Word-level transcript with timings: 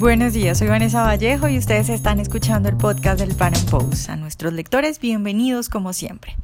Buenos 0.00 0.32
días, 0.32 0.56
soy 0.56 0.68
Vanessa 0.68 1.02
Vallejo 1.02 1.46
y 1.50 1.58
ustedes 1.58 1.90
están 1.90 2.20
escuchando 2.20 2.70
el 2.70 2.76
podcast 2.78 3.20
del 3.20 3.34
Pan 3.34 3.52
Post. 3.70 4.08
A 4.08 4.16
nuestros 4.16 4.54
lectores, 4.54 4.98
bienvenidos 4.98 5.68
como 5.68 5.92
siempre. 5.92 6.36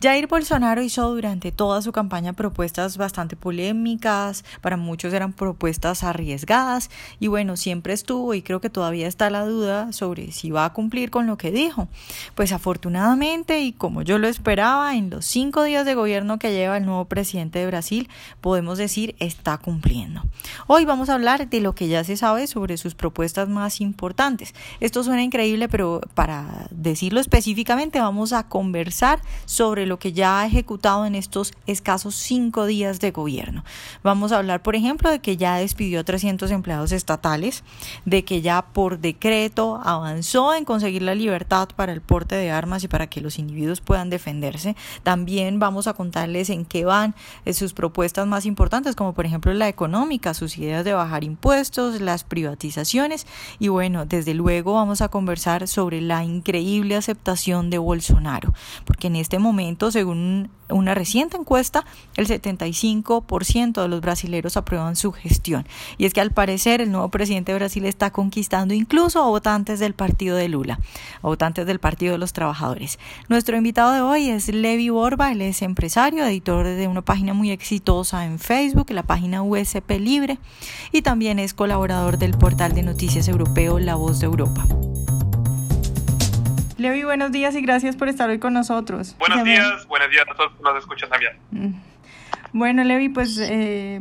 Jair 0.00 0.28
Bolsonaro 0.28 0.80
hizo 0.80 1.12
durante 1.12 1.50
toda 1.50 1.82
su 1.82 1.90
campaña 1.90 2.32
propuestas 2.32 2.96
bastante 2.96 3.34
polémicas, 3.34 4.44
para 4.60 4.76
muchos 4.76 5.12
eran 5.12 5.32
propuestas 5.32 6.04
arriesgadas 6.04 6.88
y 7.18 7.26
bueno, 7.26 7.56
siempre 7.56 7.94
estuvo 7.94 8.32
y 8.34 8.42
creo 8.42 8.60
que 8.60 8.70
todavía 8.70 9.08
está 9.08 9.28
la 9.28 9.44
duda 9.44 9.92
sobre 9.92 10.30
si 10.30 10.52
va 10.52 10.66
a 10.66 10.72
cumplir 10.72 11.10
con 11.10 11.26
lo 11.26 11.36
que 11.36 11.50
dijo. 11.50 11.88
Pues 12.36 12.52
afortunadamente 12.52 13.58
y 13.62 13.72
como 13.72 14.02
yo 14.02 14.18
lo 14.18 14.28
esperaba, 14.28 14.94
en 14.94 15.10
los 15.10 15.24
cinco 15.24 15.64
días 15.64 15.84
de 15.84 15.96
gobierno 15.96 16.38
que 16.38 16.52
lleva 16.52 16.76
el 16.76 16.86
nuevo 16.86 17.06
presidente 17.06 17.58
de 17.58 17.66
Brasil, 17.66 18.08
podemos 18.40 18.78
decir 18.78 19.16
está 19.18 19.58
cumpliendo. 19.58 20.22
Hoy 20.68 20.84
vamos 20.84 21.08
a 21.08 21.14
hablar 21.14 21.48
de 21.48 21.60
lo 21.60 21.74
que 21.74 21.88
ya 21.88 22.04
se 22.04 22.16
sabe 22.16 22.46
sobre 22.46 22.76
sus 22.76 22.94
propuestas 22.94 23.48
más 23.48 23.80
importantes. 23.80 24.54
Esto 24.78 25.02
suena 25.02 25.24
increíble, 25.24 25.68
pero 25.68 26.02
para 26.14 26.68
decirlo 26.70 27.18
específicamente 27.18 27.98
vamos 27.98 28.32
a 28.32 28.44
conversar 28.44 29.20
sobre 29.44 29.87
lo 29.88 29.98
que 29.98 30.12
ya 30.12 30.40
ha 30.40 30.46
ejecutado 30.46 31.06
en 31.06 31.14
estos 31.14 31.52
escasos 31.66 32.14
cinco 32.14 32.66
días 32.66 33.00
de 33.00 33.10
gobierno. 33.10 33.64
Vamos 34.02 34.32
a 34.32 34.38
hablar, 34.38 34.62
por 34.62 34.76
ejemplo, 34.76 35.10
de 35.10 35.20
que 35.20 35.36
ya 35.36 35.56
despidió 35.56 36.00
a 36.00 36.04
300 36.04 36.50
empleados 36.50 36.92
estatales, 36.92 37.64
de 38.04 38.24
que 38.24 38.40
ya 38.42 38.62
por 38.62 38.98
decreto 38.98 39.80
avanzó 39.82 40.54
en 40.54 40.64
conseguir 40.64 41.02
la 41.02 41.14
libertad 41.14 41.68
para 41.74 41.92
el 41.92 42.00
porte 42.00 42.34
de 42.36 42.50
armas 42.50 42.84
y 42.84 42.88
para 42.88 43.08
que 43.08 43.20
los 43.20 43.38
individuos 43.38 43.80
puedan 43.80 44.10
defenderse. 44.10 44.76
También 45.02 45.58
vamos 45.58 45.86
a 45.86 45.94
contarles 45.94 46.50
en 46.50 46.64
qué 46.64 46.84
van 46.84 47.14
eh, 47.44 47.52
sus 47.52 47.72
propuestas 47.72 48.26
más 48.26 48.46
importantes, 48.46 48.96
como 48.96 49.14
por 49.14 49.26
ejemplo 49.26 49.52
la 49.54 49.68
económica, 49.68 50.34
sus 50.34 50.58
ideas 50.58 50.84
de 50.84 50.92
bajar 50.92 51.24
impuestos, 51.24 52.00
las 52.00 52.24
privatizaciones 52.24 53.26
y 53.58 53.68
bueno, 53.68 54.06
desde 54.06 54.34
luego 54.34 54.74
vamos 54.74 55.00
a 55.00 55.08
conversar 55.08 55.68
sobre 55.68 56.00
la 56.00 56.24
increíble 56.24 56.96
aceptación 56.96 57.70
de 57.70 57.78
Bolsonaro, 57.78 58.52
porque 58.84 59.06
en 59.06 59.16
este 59.16 59.38
momento 59.38 59.77
según 59.90 60.50
una 60.68 60.94
reciente 60.94 61.36
encuesta, 61.36 61.84
el 62.16 62.26
75% 62.26 63.80
de 63.80 63.88
los 63.88 64.00
brasileños 64.00 64.56
aprueban 64.56 64.96
su 64.96 65.12
gestión. 65.12 65.66
Y 65.96 66.04
es 66.04 66.12
que 66.12 66.20
al 66.20 66.30
parecer 66.30 66.80
el 66.80 66.92
nuevo 66.92 67.08
presidente 67.08 67.52
de 67.52 67.58
Brasil 67.58 67.84
está 67.86 68.10
conquistando 68.10 68.74
incluso 68.74 69.22
a 69.22 69.28
votantes 69.28 69.78
del 69.80 69.94
partido 69.94 70.36
de 70.36 70.48
Lula, 70.48 70.80
a 71.22 71.26
votantes 71.26 71.66
del 71.66 71.78
Partido 71.78 72.12
de 72.12 72.18
los 72.18 72.32
Trabajadores. 72.32 72.98
Nuestro 73.28 73.56
invitado 73.56 73.92
de 73.92 74.00
hoy 74.00 74.28
es 74.28 74.48
Levi 74.48 74.90
Borba, 74.90 75.32
él 75.32 75.42
es 75.42 75.62
empresario, 75.62 76.26
editor 76.26 76.66
de 76.66 76.88
una 76.88 77.02
página 77.02 77.32
muy 77.32 77.50
exitosa 77.50 78.24
en 78.26 78.38
Facebook, 78.38 78.90
la 78.90 79.02
página 79.04 79.42
USP 79.42 79.90
Libre, 79.98 80.38
y 80.92 81.02
también 81.02 81.38
es 81.38 81.54
colaborador 81.54 82.18
del 82.18 82.36
portal 82.36 82.74
de 82.74 82.82
noticias 82.82 83.28
europeo 83.28 83.78
La 83.78 83.94
Voz 83.94 84.20
de 84.20 84.26
Europa. 84.26 84.66
Levi, 86.78 87.02
buenos 87.02 87.32
días 87.32 87.56
y 87.56 87.60
gracias 87.60 87.96
por 87.96 88.08
estar 88.08 88.30
hoy 88.30 88.38
con 88.38 88.54
nosotros. 88.54 89.16
Buenos 89.18 89.42
días, 89.42 89.86
buenos 89.88 90.10
días 90.10 90.24
a 90.30 90.34
todos 90.34 90.52
que 90.56 90.62
nos 90.62 90.78
escuchan 90.78 91.10
también. 91.10 91.32
Mm. 91.50 91.74
Bueno, 92.52 92.84
Levi, 92.84 93.08
pues 93.08 93.36
eh, 93.42 94.00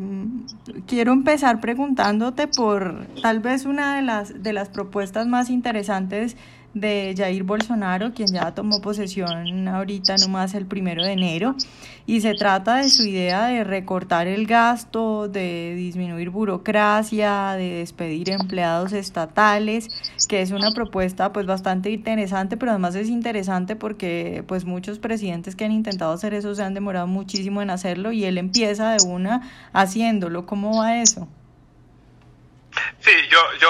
quiero 0.85 1.11
empezar 1.11 1.59
preguntándote 1.59 2.47
por 2.47 3.07
tal 3.23 3.39
vez 3.39 3.65
una 3.65 3.95
de 3.95 4.03
las, 4.03 4.43
de 4.43 4.53
las 4.53 4.69
propuestas 4.69 5.25
más 5.25 5.49
interesantes 5.49 6.37
de 6.79 7.13
Jair 7.17 7.43
Bolsonaro, 7.43 8.13
quien 8.13 8.33
ya 8.33 8.53
tomó 8.53 8.81
posesión 8.81 9.67
ahorita 9.67 10.17
nomás 10.17 10.53
el 10.53 10.65
primero 10.65 11.03
de 11.03 11.11
enero, 11.13 11.55
y 12.05 12.21
se 12.21 12.33
trata 12.35 12.77
de 12.77 12.89
su 12.89 13.03
idea 13.03 13.47
de 13.47 13.63
recortar 13.63 14.27
el 14.27 14.47
gasto, 14.47 15.27
de 15.27 15.73
disminuir 15.75 16.29
burocracia, 16.29 17.53
de 17.53 17.79
despedir 17.79 18.29
empleados 18.29 18.93
estatales, 18.93 19.87
que 20.27 20.41
es 20.41 20.51
una 20.51 20.71
propuesta 20.71 21.33
pues 21.33 21.45
bastante 21.45 21.89
interesante, 21.89 22.57
pero 22.57 22.71
además 22.71 22.95
es 22.95 23.09
interesante 23.09 23.75
porque 23.75 24.43
pues 24.47 24.65
muchos 24.65 24.99
presidentes 24.99 25.55
que 25.55 25.65
han 25.65 25.71
intentado 25.71 26.13
hacer 26.13 26.33
eso 26.33 26.55
se 26.55 26.63
han 26.63 26.73
demorado 26.73 27.07
muchísimo 27.07 27.61
en 27.61 27.69
hacerlo 27.69 28.11
y 28.11 28.25
él 28.25 28.37
empieza 28.37 28.91
de 28.91 29.03
una 29.05 29.41
haciéndolo. 29.73 30.45
¿Cómo 30.45 30.79
va 30.79 31.01
eso? 31.01 31.27
Sí, 32.99 33.11
yo, 33.31 33.37
yo 33.61 33.67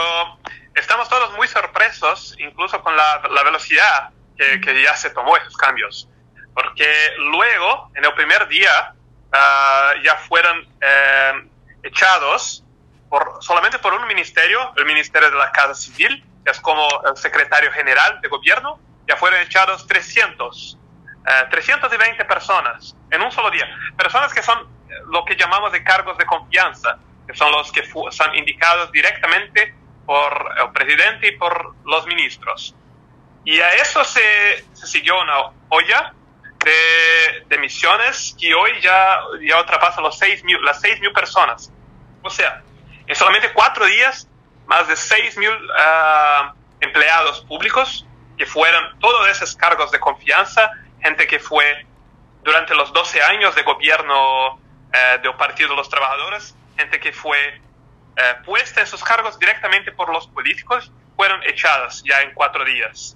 estamos 0.88 1.10
todos 1.10 1.36
muy 1.36 1.50
sorpresos, 1.50 2.34
incluso 2.40 2.82
con 2.82 2.96
la, 2.96 3.20
velocidad 3.44 4.10
que, 4.38 4.82
ya 4.82 4.96
se 4.96 5.10
tomó 5.10 5.36
esos 5.36 5.58
cambios, 5.58 6.08
porque 6.54 6.88
luego, 7.18 7.92
en 7.94 8.06
el 8.06 8.14
primer 8.14 8.48
día, 8.48 8.94
ah, 9.34 9.94
ya 10.02 10.16
fueron 10.16 10.66
eh, 10.80 11.50
echados 11.84 12.64
por, 13.10 13.40
solamente 13.42 13.80
por 13.80 13.94
un 13.96 14.08
ministerio, 14.08 14.72
el 14.78 14.86
Ministerio 14.86 15.30
de 15.30 15.36
la 15.36 15.52
Casa 15.52 15.76
Civil, 15.76 16.24
que 16.46 16.52
es 16.52 16.62
como 16.62 16.88
el 17.06 17.18
secretario 17.18 17.70
general 17.74 18.22
de 18.22 18.30
gobierno, 18.30 18.80
ya 19.10 19.18
fueron 19.18 19.42
echados 19.42 19.86
300, 19.88 20.78
320 21.50 22.22
eh, 22.22 22.26
personas 22.26 22.96
en 23.12 23.22
un 23.22 23.32
solo 23.34 23.52
día. 23.52 23.68
Personas 23.98 24.34
que 24.34 24.42
son 24.42 24.70
lo 25.08 25.26
que 25.26 25.36
llamamos 25.36 25.74
de 25.74 25.84
cargos 25.84 26.18
de 26.18 26.26
confianza, 26.26 26.98
que 27.28 27.36
son 27.36 27.52
los 27.52 27.74
que 27.74 27.84
son 27.86 28.36
indicados 28.36 28.90
directamente 28.94 29.76
por 30.08 30.56
el 30.58 30.72
presidente 30.72 31.28
y 31.28 31.32
por 31.38 31.76
los 31.86 32.08
ministros. 32.08 32.74
Y 33.44 33.60
a 33.60 33.70
eso 33.72 34.04
se, 34.06 34.66
siguió 34.74 35.22
una 35.22 35.52
olla 35.70 36.14
de, 36.64 37.46
de, 37.46 37.58
misiones 37.60 38.36
que 38.40 38.56
hoy 38.56 38.72
ya, 38.82 39.20
ya 39.42 39.60
ultrapasa 39.60 40.00
los 40.02 40.18
seis 40.18 40.44
mil, 40.46 40.64
las 40.64 40.82
6.000 40.82 41.14
personas. 41.14 41.72
O 42.24 42.30
sea, 42.30 42.64
en 43.06 43.16
solamente 43.16 43.52
cuatro 43.52 43.86
días, 43.86 44.30
más 44.66 44.88
de 44.88 44.94
6.000 44.94 45.50
uh, 45.50 46.54
empleados 46.80 47.42
públicos 47.42 48.06
que 48.38 48.46
fueron 48.46 48.98
todos 49.00 49.28
esos 49.28 49.56
cargos 49.58 49.92
de 49.92 50.00
confianza, 50.00 50.72
gente 51.02 51.28
que 51.28 51.40
fue 51.40 51.86
durante 52.44 52.76
los 52.76 52.94
12 52.94 53.22
años 53.24 53.56
de 53.56 53.64
gobierno 53.64 54.56
uh, 54.56 55.22
del 55.22 55.34
Partido 55.36 55.70
de 55.70 55.76
los 55.76 55.90
Trabajadores, 55.90 56.56
gente 56.78 57.00
que 57.00 57.12
fue 57.12 57.62
eh, 58.18 58.36
puesta 58.44 58.82
en 58.82 58.88
sus 58.88 59.04
cargos 59.04 59.38
directamente 59.38 59.92
por 59.92 60.12
los 60.12 60.28
políticos 60.28 60.92
fueron 61.16 61.42
echadas 61.44 62.04
ya 62.04 62.22
en 62.22 62.34
cuatro 62.34 62.66
días. 62.66 63.16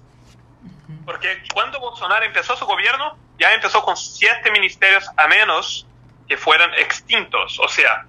Porque 1.04 1.42
cuando 1.52 1.80
Bolsonaro 1.80 2.24
empezó 2.24 2.56
su 2.56 2.64
gobierno, 2.66 3.18
ya 3.38 3.52
empezó 3.52 3.82
con 3.82 3.96
siete 3.96 4.50
ministerios 4.52 5.04
a 5.16 5.26
menos 5.26 5.86
que 6.28 6.36
fueran 6.36 6.72
extintos. 6.74 7.58
O 7.58 7.68
sea, 7.68 8.06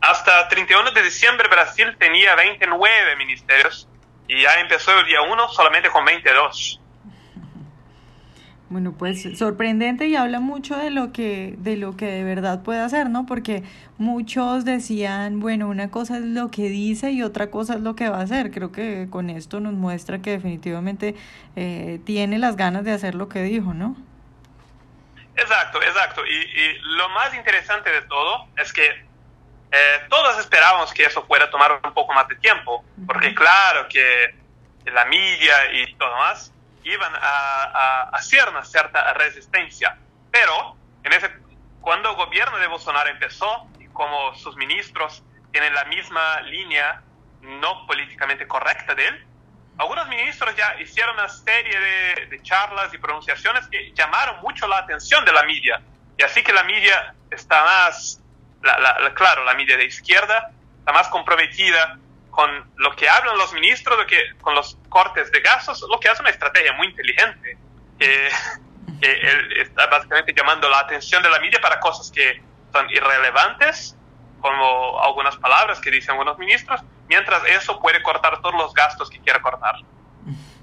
hasta 0.00 0.48
31 0.48 0.90
de 0.90 1.02
diciembre 1.02 1.48
Brasil 1.48 1.96
tenía 1.98 2.34
29 2.34 3.16
ministerios 3.16 3.88
y 4.26 4.42
ya 4.42 4.60
empezó 4.60 4.98
el 4.98 5.06
día 5.06 5.22
1 5.22 5.48
solamente 5.50 5.90
con 5.90 6.04
22. 6.04 6.80
Bueno, 8.68 8.92
pues 8.98 9.38
sorprendente 9.38 10.08
y 10.08 10.16
habla 10.16 10.40
mucho 10.40 10.76
de 10.76 10.90
lo 10.90 11.12
que 11.12 11.54
de 11.58 11.76
lo 11.76 11.96
que 11.96 12.06
de 12.06 12.24
verdad 12.24 12.64
puede 12.64 12.80
hacer, 12.80 13.08
¿no? 13.08 13.24
Porque 13.24 13.62
muchos 13.96 14.64
decían, 14.64 15.38
bueno, 15.38 15.68
una 15.68 15.88
cosa 15.92 16.16
es 16.16 16.24
lo 16.24 16.50
que 16.50 16.62
dice 16.68 17.12
y 17.12 17.22
otra 17.22 17.48
cosa 17.48 17.74
es 17.74 17.80
lo 17.80 17.94
que 17.94 18.08
va 18.08 18.18
a 18.18 18.22
hacer. 18.22 18.50
Creo 18.50 18.72
que 18.72 19.06
con 19.08 19.30
esto 19.30 19.60
nos 19.60 19.74
muestra 19.74 20.18
que 20.20 20.32
definitivamente 20.32 21.14
eh, 21.54 22.00
tiene 22.04 22.38
las 22.38 22.56
ganas 22.56 22.84
de 22.84 22.90
hacer 22.90 23.14
lo 23.14 23.28
que 23.28 23.42
dijo, 23.42 23.72
¿no? 23.72 23.94
Exacto, 25.36 25.80
exacto. 25.80 26.22
Y, 26.26 26.78
lo 26.96 27.08
más 27.10 27.32
interesante 27.34 27.90
de 27.90 28.02
todo 28.02 28.48
es 28.56 28.72
que 28.72 28.84
eh, 28.84 30.00
todos 30.08 30.40
esperábamos 30.40 30.92
que 30.92 31.04
eso 31.04 31.24
fuera 31.26 31.44
a 31.44 31.50
tomar 31.50 31.80
un 31.84 31.94
poco 31.94 32.12
más 32.14 32.26
de 32.26 32.34
tiempo, 32.36 32.84
porque 33.06 33.32
claro 33.32 33.86
que 33.88 34.34
la 34.86 35.04
media 35.04 35.54
y 35.72 35.94
todo 35.94 36.16
más 36.16 36.52
iban 36.92 37.12
a, 37.14 38.10
hacer 38.12 38.48
una 38.48 38.64
cierta 38.64 39.12
resistencia. 39.14 39.96
Pero 40.30 40.76
en 41.02 41.12
ese, 41.12 41.30
cuando 41.80 42.10
el 42.10 42.16
gobierno 42.16 42.58
de 42.58 42.66
Bolsonaro 42.66 43.10
empezó, 43.10 43.68
y 43.78 43.86
como 43.88 44.34
sus 44.34 44.56
ministros 44.56 45.22
tienen 45.52 45.74
la 45.74 45.84
misma 45.84 46.40
línea 46.42 47.02
no 47.40 47.86
políticamente 47.86 48.46
correcta 48.46 48.94
de 48.94 49.06
él, 49.06 49.26
algunos 49.78 50.08
ministros 50.08 50.54
ya 50.56 50.80
hicieron 50.80 51.14
una 51.14 51.28
serie 51.28 51.78
de, 52.28 52.42
charlas 52.42 52.94
y 52.94 52.98
pronunciaciones 52.98 53.66
que 53.66 53.92
llamaron 53.92 54.40
mucho 54.40 54.66
la 54.66 54.78
atención 54.78 55.24
de 55.24 55.32
la 55.32 55.42
media. 55.42 55.82
Y 56.16 56.22
así 56.22 56.42
que 56.42 56.52
la 56.52 56.62
media 56.64 57.14
está 57.30 57.62
más, 57.64 58.22
claro, 59.14 59.44
la 59.44 59.54
media 59.54 59.76
de 59.76 59.84
izquierda 59.84 60.50
está 60.78 60.92
más 60.92 61.08
comprometida 61.08 61.98
con 62.36 62.70
lo 62.76 62.94
que 62.94 63.08
hablan 63.08 63.38
los 63.38 63.54
ministros, 63.54 63.98
lo 63.98 64.06
que, 64.06 64.18
con 64.42 64.54
los 64.54 64.76
cortes 64.90 65.32
de 65.32 65.40
gastos, 65.40 65.82
lo 65.90 65.98
que 65.98 66.10
hace 66.10 66.20
una 66.20 66.30
estrategia 66.30 66.74
muy 66.74 66.88
inteligente, 66.88 67.56
que, 67.98 68.28
él 69.00 69.52
está 69.56 69.86
básicamente 69.86 70.34
llamando 70.36 70.68
la 70.68 70.80
atención 70.80 71.22
de 71.22 71.30
la 71.30 71.40
media 71.40 71.58
para 71.60 71.80
cosas 71.80 72.10
que 72.10 72.42
son 72.72 72.90
irrelevantes, 72.90 73.96
como 74.40 75.02
algunas 75.02 75.36
palabras 75.38 75.80
que 75.80 75.90
dicen 75.90 76.10
algunos 76.10 76.38
ministros, 76.38 76.82
mientras 77.08 77.42
eso 77.46 77.80
puede 77.80 78.02
cortar 78.02 78.40
todos 78.42 78.54
los 78.54 78.74
gastos 78.74 79.08
que 79.08 79.18
quiera 79.20 79.40
cortar. 79.40 79.76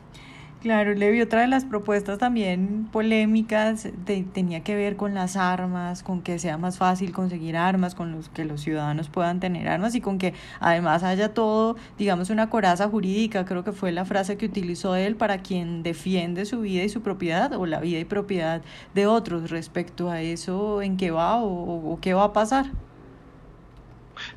Claro, 0.64 0.94
Levi, 0.94 1.20
otra 1.20 1.42
de 1.42 1.48
las 1.48 1.66
propuestas 1.66 2.20
también 2.20 2.88
polémicas 2.90 3.86
tenía 4.06 4.64
que 4.64 4.78
ver 4.78 4.96
con 4.96 5.14
las 5.14 5.36
armas, 5.36 6.04
con 6.04 6.22
que 6.24 6.40
sea 6.40 6.58
más 6.58 6.78
fácil 6.78 7.12
conseguir 7.12 7.58
armas, 7.58 7.96
con 7.96 8.14
los 8.14 8.30
que 8.30 8.46
los 8.46 8.62
ciudadanos 8.62 9.10
puedan 9.10 9.42
tener 9.42 9.68
armas 9.68 9.94
y 9.94 10.00
con 10.00 10.20
que 10.20 10.34
además 10.62 11.04
haya 11.04 11.34
todo, 11.34 11.76
digamos, 11.98 12.30
una 12.30 12.50
coraza 12.50 12.88
jurídica, 12.88 13.44
creo 13.44 13.66
que 13.66 13.74
fue 13.74 13.92
la 13.92 14.06
frase 14.06 14.38
que 14.38 14.46
utilizó 14.46 14.96
él 14.96 15.18
para 15.18 15.40
quien 15.40 15.84
defiende 15.84 16.46
su 16.46 16.62
vida 16.62 16.84
y 16.84 16.88
su 16.88 17.02
propiedad 17.02 17.52
o 17.52 17.66
la 17.66 17.82
vida 17.82 18.00
y 18.00 18.06
propiedad 18.06 18.62
de 18.94 19.06
otros 19.06 19.50
respecto 19.50 20.10
a 20.10 20.22
eso, 20.22 20.82
en 20.82 20.96
qué 20.96 21.12
va 21.12 21.44
o, 21.44 22.00
qué 22.02 22.14
va 22.14 22.24
a 22.24 22.32
pasar. 22.32 22.68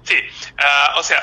Sí, 0.02 0.16
ah, 0.58 0.94
o 0.98 1.04
sea, 1.04 1.20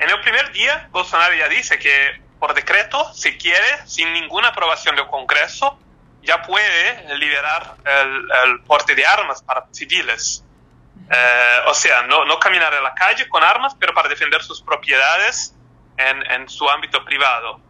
en 0.00 0.10
el 0.10 0.20
primer 0.22 0.52
día 0.52 0.88
Bolsonaro 0.90 1.36
ya 1.36 1.48
dice 1.48 1.78
que 1.78 2.23
por 2.44 2.52
decreto, 2.52 3.10
si 3.14 3.38
quiere, 3.38 3.86
sin 3.86 4.12
ninguna 4.12 4.48
aprobación 4.48 4.94
del 4.96 5.06
Congreso, 5.06 5.78
ya 6.22 6.42
puede 6.42 7.16
liberar 7.16 7.74
el, 7.86 8.60
porte 8.66 8.94
de 8.94 9.06
armas 9.06 9.42
para 9.42 9.64
civiles. 9.72 10.44
Eh, 11.10 11.58
o 11.68 11.72
sea, 11.72 12.02
no, 12.02 12.26
no, 12.26 12.38
caminar 12.38 12.74
en 12.74 12.84
la 12.84 12.92
calle 12.92 13.26
con 13.30 13.42
armas, 13.42 13.74
pero 13.80 13.94
para 13.94 14.10
defender 14.10 14.42
sus 14.42 14.60
propiedades 14.60 15.54
en, 15.96 16.30
en, 16.32 16.46
su 16.46 16.68
ámbito 16.68 17.02
privado. 17.02 17.62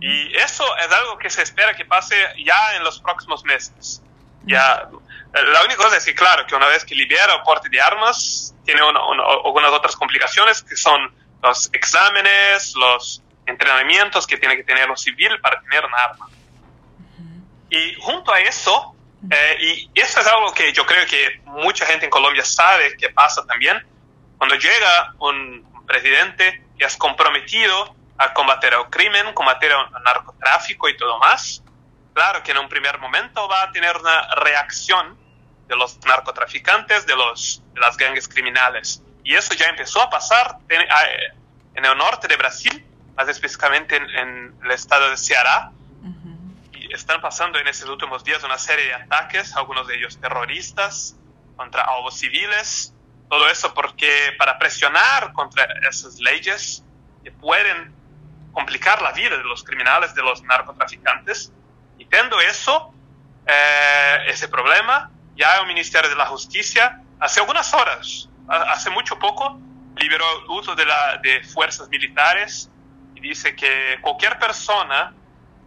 Y 0.00 0.36
eso 0.36 0.64
es 0.78 0.90
algo 0.90 1.16
que 1.16 1.30
se 1.30 1.42
espera 1.42 1.76
que 1.76 1.84
pase 1.84 2.16
ya 2.44 2.74
en 2.74 2.82
los 2.82 3.00
próximos 3.00 3.44
meses. 3.44 4.02
Ya, 4.46 4.88
la 5.32 5.62
única 5.62 5.76
cosa 5.76 5.96
es 5.96 6.04
que, 6.04 6.16
claro, 6.16 6.44
que 6.44 6.56
una 6.56 6.66
vez 6.66 6.84
que 6.84 6.96
libera 6.96 7.34
el 7.34 7.42
porte 7.42 7.68
de 7.68 7.80
armas, 7.80 8.52
tiene 8.64 8.80
algunas 8.80 9.70
otras 9.70 9.94
complicaciones 9.94 10.60
que 10.64 10.76
son 10.76 11.14
los 11.40 11.70
exámenes, 11.72 12.74
los 12.74 13.22
entrenamientos 13.48 14.26
que 14.26 14.36
tiene 14.36 14.56
que 14.56 14.64
tener 14.64 14.88
un 14.90 14.96
civil 14.96 15.40
para 15.40 15.60
tener 15.62 15.84
un 15.84 15.94
arma. 15.94 16.28
Y 17.70 17.94
junto 18.00 18.32
a 18.32 18.40
eso, 18.40 18.94
eh, 19.30 19.88
y 19.94 20.00
eso 20.00 20.20
es 20.20 20.26
algo 20.26 20.52
que 20.52 20.72
yo 20.72 20.86
creo 20.86 21.06
que 21.06 21.40
mucha 21.44 21.86
gente 21.86 22.04
en 22.04 22.10
Colombia 22.10 22.44
sabe 22.44 22.96
que 22.96 23.08
pasa 23.10 23.44
también, 23.46 23.82
cuando 24.36 24.54
llega 24.56 25.14
un 25.18 25.66
presidente 25.86 26.64
que 26.78 26.84
es 26.84 26.96
comprometido 26.96 27.94
a 28.18 28.32
combater 28.32 28.74
el 28.74 28.84
crimen, 28.90 29.32
combater 29.34 29.72
el 29.72 30.02
narcotráfico 30.02 30.88
y 30.88 30.96
todo 30.96 31.18
más, 31.18 31.62
claro 32.14 32.42
que 32.42 32.52
en 32.52 32.58
un 32.58 32.68
primer 32.68 32.98
momento 32.98 33.48
va 33.48 33.64
a 33.64 33.72
tener 33.72 33.96
una 33.96 34.34
reacción 34.36 35.18
de 35.66 35.76
los 35.76 35.98
narcotraficantes, 36.04 37.06
de, 37.06 37.16
los, 37.16 37.62
de 37.74 37.80
las 37.80 37.96
gangues 37.96 38.28
criminales. 38.28 39.02
Y 39.24 39.34
eso 39.34 39.54
ya 39.54 39.66
empezó 39.66 40.00
a 40.00 40.08
pasar 40.08 40.56
en, 40.68 40.80
en 41.74 41.84
el 41.84 41.96
norte 41.96 42.26
de 42.26 42.36
Brasil, 42.36 42.84
más 43.18 43.28
específicamente 43.28 43.96
en, 43.96 44.54
el 44.62 44.70
estado 44.70 45.10
de 45.10 45.16
Ceará. 45.16 45.72
Y 46.72 46.94
están 46.94 47.20
pasando 47.20 47.58
en 47.58 47.66
estos 47.66 47.90
últimos 47.90 48.22
días 48.22 48.44
una 48.44 48.56
serie 48.56 48.86
de 48.86 48.94
ataques, 48.94 49.56
algunos 49.56 49.88
de 49.88 49.96
ellos 49.96 50.18
terroristas, 50.20 51.16
contra 51.56 51.82
albos 51.82 52.16
civiles. 52.16 52.94
Todo 53.28 53.48
eso 53.50 53.74
porque 53.74 54.08
para 54.38 54.56
presionar 54.56 55.32
contra 55.32 55.66
esas 55.90 56.20
leyes 56.20 56.84
que 57.24 57.32
pueden 57.32 57.92
complicar 58.52 59.02
la 59.02 59.10
vida 59.10 59.36
de 59.36 59.42
los 59.42 59.64
criminales, 59.64 60.14
de 60.14 60.22
los 60.22 60.40
narcotraficantes. 60.44 61.52
Y 61.98 62.04
teniendo 62.04 62.40
eso, 62.40 62.94
eh, 63.46 64.18
ese 64.28 64.46
problema, 64.46 65.10
ya 65.34 65.56
el 65.58 65.66
Ministerio 65.66 66.08
de 66.08 66.16
la 66.16 66.26
Justicia, 66.26 67.02
hace 67.18 67.40
algunas 67.40 67.74
horas, 67.74 68.28
hace 68.48 68.90
mucho 68.90 69.18
poco, 69.18 69.60
liberó 69.96 70.24
el 70.38 70.50
uso 70.50 70.76
de, 70.76 70.86
la, 70.86 71.18
de 71.20 71.42
fuerzas 71.42 71.88
militares 71.88 72.70
dice 73.20 73.54
que 73.54 73.98
cualquier 74.00 74.38
persona 74.38 75.14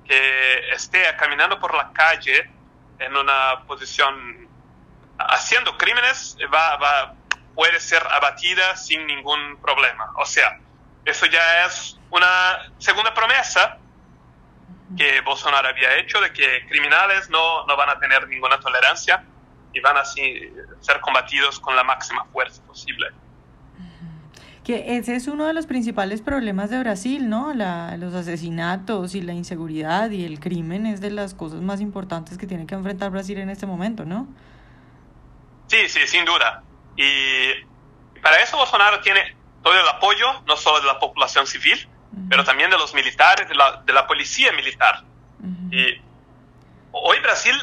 que 0.06 0.69
esté 0.71 1.03
caminando 1.18 1.59
por 1.59 1.75
la 1.75 1.92
calle 1.92 2.50
en 3.00 3.15
una 3.15 3.63
posición 3.68 4.48
haciendo 5.18 5.77
crímenes 5.77 6.38
va, 6.53 6.77
va, 6.77 7.13
puede 7.56 7.80
ser 7.80 8.06
abatida 8.07 8.75
sin 8.75 9.06
ningún 9.06 9.57
problema. 9.62 10.12
O 10.18 10.25
sea, 10.25 10.59
eso 11.06 11.25
ya 11.25 11.65
es 11.65 12.00
una 12.09 12.71
segunda 12.77 13.13
promesa 13.13 13.77
que 14.98 15.21
Bolsonaro 15.21 15.69
había 15.69 15.95
hecho 15.98 16.19
de 16.19 16.33
que 16.33 16.65
criminales 16.68 17.30
no, 17.30 17.65
no 17.65 17.77
van 17.77 17.89
a 17.89 18.00
tener 18.00 18.27
ninguna 18.27 18.59
tolerancia 18.59 19.24
y 19.74 19.80
van 19.80 19.98
así 19.98 20.51
ser 20.81 21.00
combatidos 21.00 21.59
con 21.59 21.75
la 21.75 21.83
máxima 21.83 22.25
fuerza 22.25 22.62
posible 22.63 23.07
que 24.71 24.95
ese 24.95 25.15
es 25.15 25.27
uno 25.27 25.45
de 25.47 25.53
los 25.53 25.65
principales 25.65 26.21
problemas 26.21 26.69
de 26.69 26.79
Brasil, 26.79 27.29
¿no? 27.29 27.53
La, 27.53 27.97
los 27.97 28.13
asesinatos 28.13 29.15
y 29.15 29.21
la 29.21 29.33
inseguridad 29.33 30.09
y 30.12 30.23
el 30.23 30.39
crimen 30.39 30.85
es 30.85 31.01
de 31.01 31.12
las 31.12 31.33
cosas 31.33 31.59
más 31.59 31.81
importantes 31.81 32.38
que 32.38 32.47
tiene 32.47 32.65
que 32.65 32.75
enfrentar 32.75 33.12
Brasil 33.12 33.38
en 33.39 33.50
este 33.50 33.65
momento, 33.65 34.06
¿no? 34.06 34.29
Sí, 35.68 35.89
sí, 35.89 36.07
sin 36.07 36.23
duda. 36.23 36.63
Y 36.95 37.51
para 38.21 38.41
eso 38.41 38.56
Bolsonaro 38.56 39.01
tiene 39.01 39.35
todo 39.62 39.73
el 39.73 39.88
apoyo, 39.89 40.41
no 40.47 40.56
solo 40.56 40.79
de 40.79 40.88
la 40.88 41.00
población 41.00 41.45
civil, 41.45 41.89
pero 42.29 42.45
también 42.45 42.69
de 42.69 42.77
los 42.77 42.94
militares, 42.94 43.50
de 43.50 43.56
la, 43.56 43.83
de 43.85 43.91
la 43.91 44.07
policía 44.07 44.53
militar. 44.53 45.03
Y 45.69 46.00
hoy 46.94 47.19
Brasil 47.19 47.56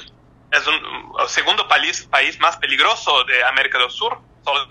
es 0.50 0.66
un, 0.66 0.74
el 1.22 1.28
segundo 1.28 1.66
país, 1.68 2.06
país 2.10 2.38
más 2.38 2.58
peligroso 2.58 3.24
de 3.24 3.44
América 3.44 3.78
del 3.78 3.90
Sur, 3.90 4.20
solo 4.44 4.66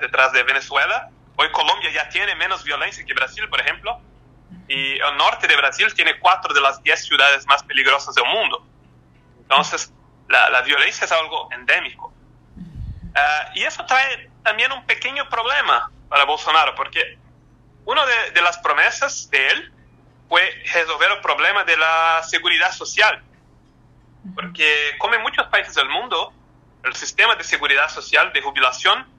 detrás 0.00 0.32
de 0.32 0.42
Venezuela 0.42 1.10
Hoy 1.42 1.50
Colombia 1.50 1.90
ya 1.90 2.08
tiene 2.08 2.36
menos 2.36 2.62
violencia 2.62 3.04
que 3.04 3.14
Brasil, 3.14 3.48
por 3.48 3.60
ejemplo, 3.60 4.00
y 4.68 4.92
el 4.92 5.16
norte 5.16 5.48
de 5.48 5.56
Brasil 5.56 5.92
tiene 5.92 6.16
cuatro 6.20 6.54
de 6.54 6.60
las 6.60 6.80
diez 6.84 7.04
ciudades 7.04 7.44
más 7.46 7.64
peligrosas 7.64 8.14
del 8.14 8.26
mundo. 8.26 8.64
Entonces, 9.40 9.92
la, 10.28 10.62
violencia 10.62 11.04
es 11.04 11.10
algo 11.10 11.48
endémico. 11.50 12.14
Ah, 13.16 13.50
y 13.56 13.64
eso 13.64 13.84
trae 13.86 14.30
también 14.44 14.70
un 14.70 14.86
pequeño 14.86 15.28
problema 15.28 15.90
para 16.08 16.24
Bolsonaro, 16.24 16.76
porque 16.76 17.18
una 17.86 18.06
de, 18.06 18.30
de, 18.30 18.40
las 18.40 18.58
promesas 18.58 19.28
de 19.30 19.48
él 19.48 19.72
fue 20.28 20.48
resolver 20.72 21.10
el 21.10 21.20
problema 21.22 21.64
de 21.64 21.76
la 21.76 22.22
seguridad 22.22 22.70
social. 22.70 23.20
Porque 24.36 24.94
como 24.98 25.14
en 25.14 25.22
muchos 25.22 25.48
países 25.48 25.74
del 25.74 25.88
mundo, 25.88 26.32
el 26.84 26.94
sistema 26.94 27.34
de 27.34 27.42
seguridad 27.42 27.88
social 27.88 28.32
de 28.32 28.42
jubilación 28.42 29.11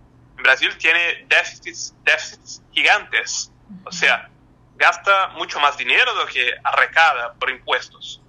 Brasil 0.44 0.78
tiene 0.78 1.26
déficits, 1.28 1.96
déficits 2.04 2.62
gigantes, 2.72 3.52
o 3.86 3.92
sea, 3.92 4.30
gasta 4.76 5.30
mucho 5.30 5.60
más 5.60 5.78
dinero 5.78 6.14
de 6.14 6.26
lo 6.26 6.28
que 6.28 6.54
arrecada 6.64 7.34
por 7.34 7.50
impuestos. 7.50 8.22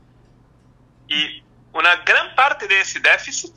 Y 1.08 1.42
una 1.72 1.96
gran 1.96 2.34
parte 2.34 2.66
de 2.68 2.80
ese 2.80 3.00
déficit 3.00 3.52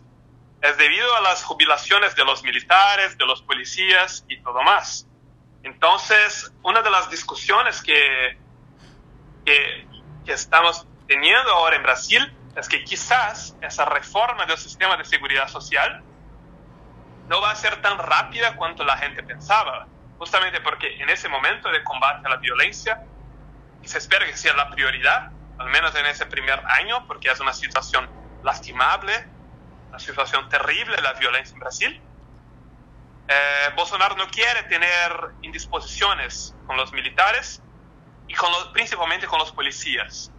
es 0.61 0.77
debido 0.77 1.15
a 1.15 1.21
las 1.21 1.43
jubilaciones 1.43 2.15
de 2.15 2.25
los 2.25 2.43
militares, 2.43 3.17
de 3.17 3.25
los 3.25 3.41
policías 3.43 4.25
y 4.27 4.41
todo 4.41 4.61
más. 4.63 5.07
Entonces, 5.63 6.51
una 6.63 6.81
de 6.81 6.89
las 6.89 7.09
discusiones 7.11 7.81
que, 7.83 8.37
que, 9.45 9.87
que 10.25 10.33
estamos 10.33 10.87
teniendo 11.07 11.51
ahora 11.51 11.75
en 11.75 11.83
Brasil 11.83 12.33
es 12.55 12.67
que 12.67 12.83
quizás 12.83 13.55
esa 13.61 13.85
reforma 13.85 14.45
del 14.47 14.57
sistema 14.57 14.97
de 14.97 15.05
seguridad 15.05 15.47
social 15.47 16.03
no 17.27 17.41
va 17.41 17.51
a 17.51 17.55
ser 17.55 17.81
tan 17.81 17.97
rápida 17.97 18.55
cuanto 18.55 18.83
la 18.83 18.97
gente 18.97 19.23
pensaba, 19.23 19.87
justamente 20.17 20.61
porque 20.61 21.01
en 21.01 21.09
ese 21.09 21.27
momento 21.29 21.69
de 21.69 21.83
combate 21.83 22.25
a 22.27 22.29
la 22.29 22.37
violencia, 22.37 22.99
se 23.83 23.97
espera 23.97 24.25
que 24.25 24.35
sea 24.35 24.53
la 24.53 24.69
prioridad, 24.69 25.31
al 25.57 25.69
menos 25.69 25.95
en 25.95 26.05
ese 26.05 26.25
primer 26.25 26.61
año, 26.67 27.05
porque 27.07 27.29
es 27.29 27.39
una 27.39 27.53
situación 27.53 28.09
lastimable, 28.43 29.13
una 29.89 29.99
situación 29.99 30.47
terrible 30.49 30.97
la 31.01 31.13
violencia 31.13 31.53
en 31.53 31.59
Brasil. 31.59 32.01
Eh, 33.27 33.69
Bolsonaro 33.75 34.15
no 34.15 34.27
quiere 34.27 34.63
tener 34.63 35.11
indisposiciones 35.41 36.55
con 36.65 36.77
los 36.77 36.93
militares 36.93 37.61
y 38.27 38.33
con 38.33 38.51
principalmente 38.73 39.27
con 39.27 39.39
los 39.39 39.51
policías. 39.51 40.31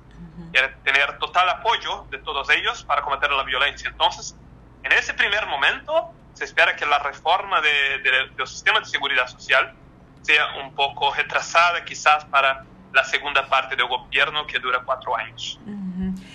Quiere 0.53 0.69
tener 0.83 1.19
total 1.19 1.49
apoyo 1.49 2.07
de 2.11 2.19
todos 2.19 2.49
ellos 2.51 2.85
para 2.85 3.03
combatir 3.03 3.31
la 3.31 3.43
violencia. 3.43 3.91
Entonces, 3.91 4.37
en 4.83 4.93
ese 4.93 5.15
primer 5.15 5.47
momento, 5.47 6.15
se 6.39 6.45
espera 6.45 6.77
que 6.77 6.87
la 6.87 7.01
reforma 7.01 7.61
de, 7.61 7.99
de, 8.37 8.47
sistema 8.47 8.79
de 8.79 8.87
seguridad 8.87 9.27
social 9.27 9.75
sea 10.23 10.55
un 10.63 10.73
poco 10.73 11.13
retrasada 11.13 11.85
quizás 11.85 12.25
para 12.27 12.65
la 12.93 13.03
segunda 13.03 13.49
parte 13.49 13.75
del 13.75 13.89
gobierno 13.89 14.47
que 14.47 14.61
dura 14.61 14.81
cuatro 14.85 15.17
años. 15.17 15.59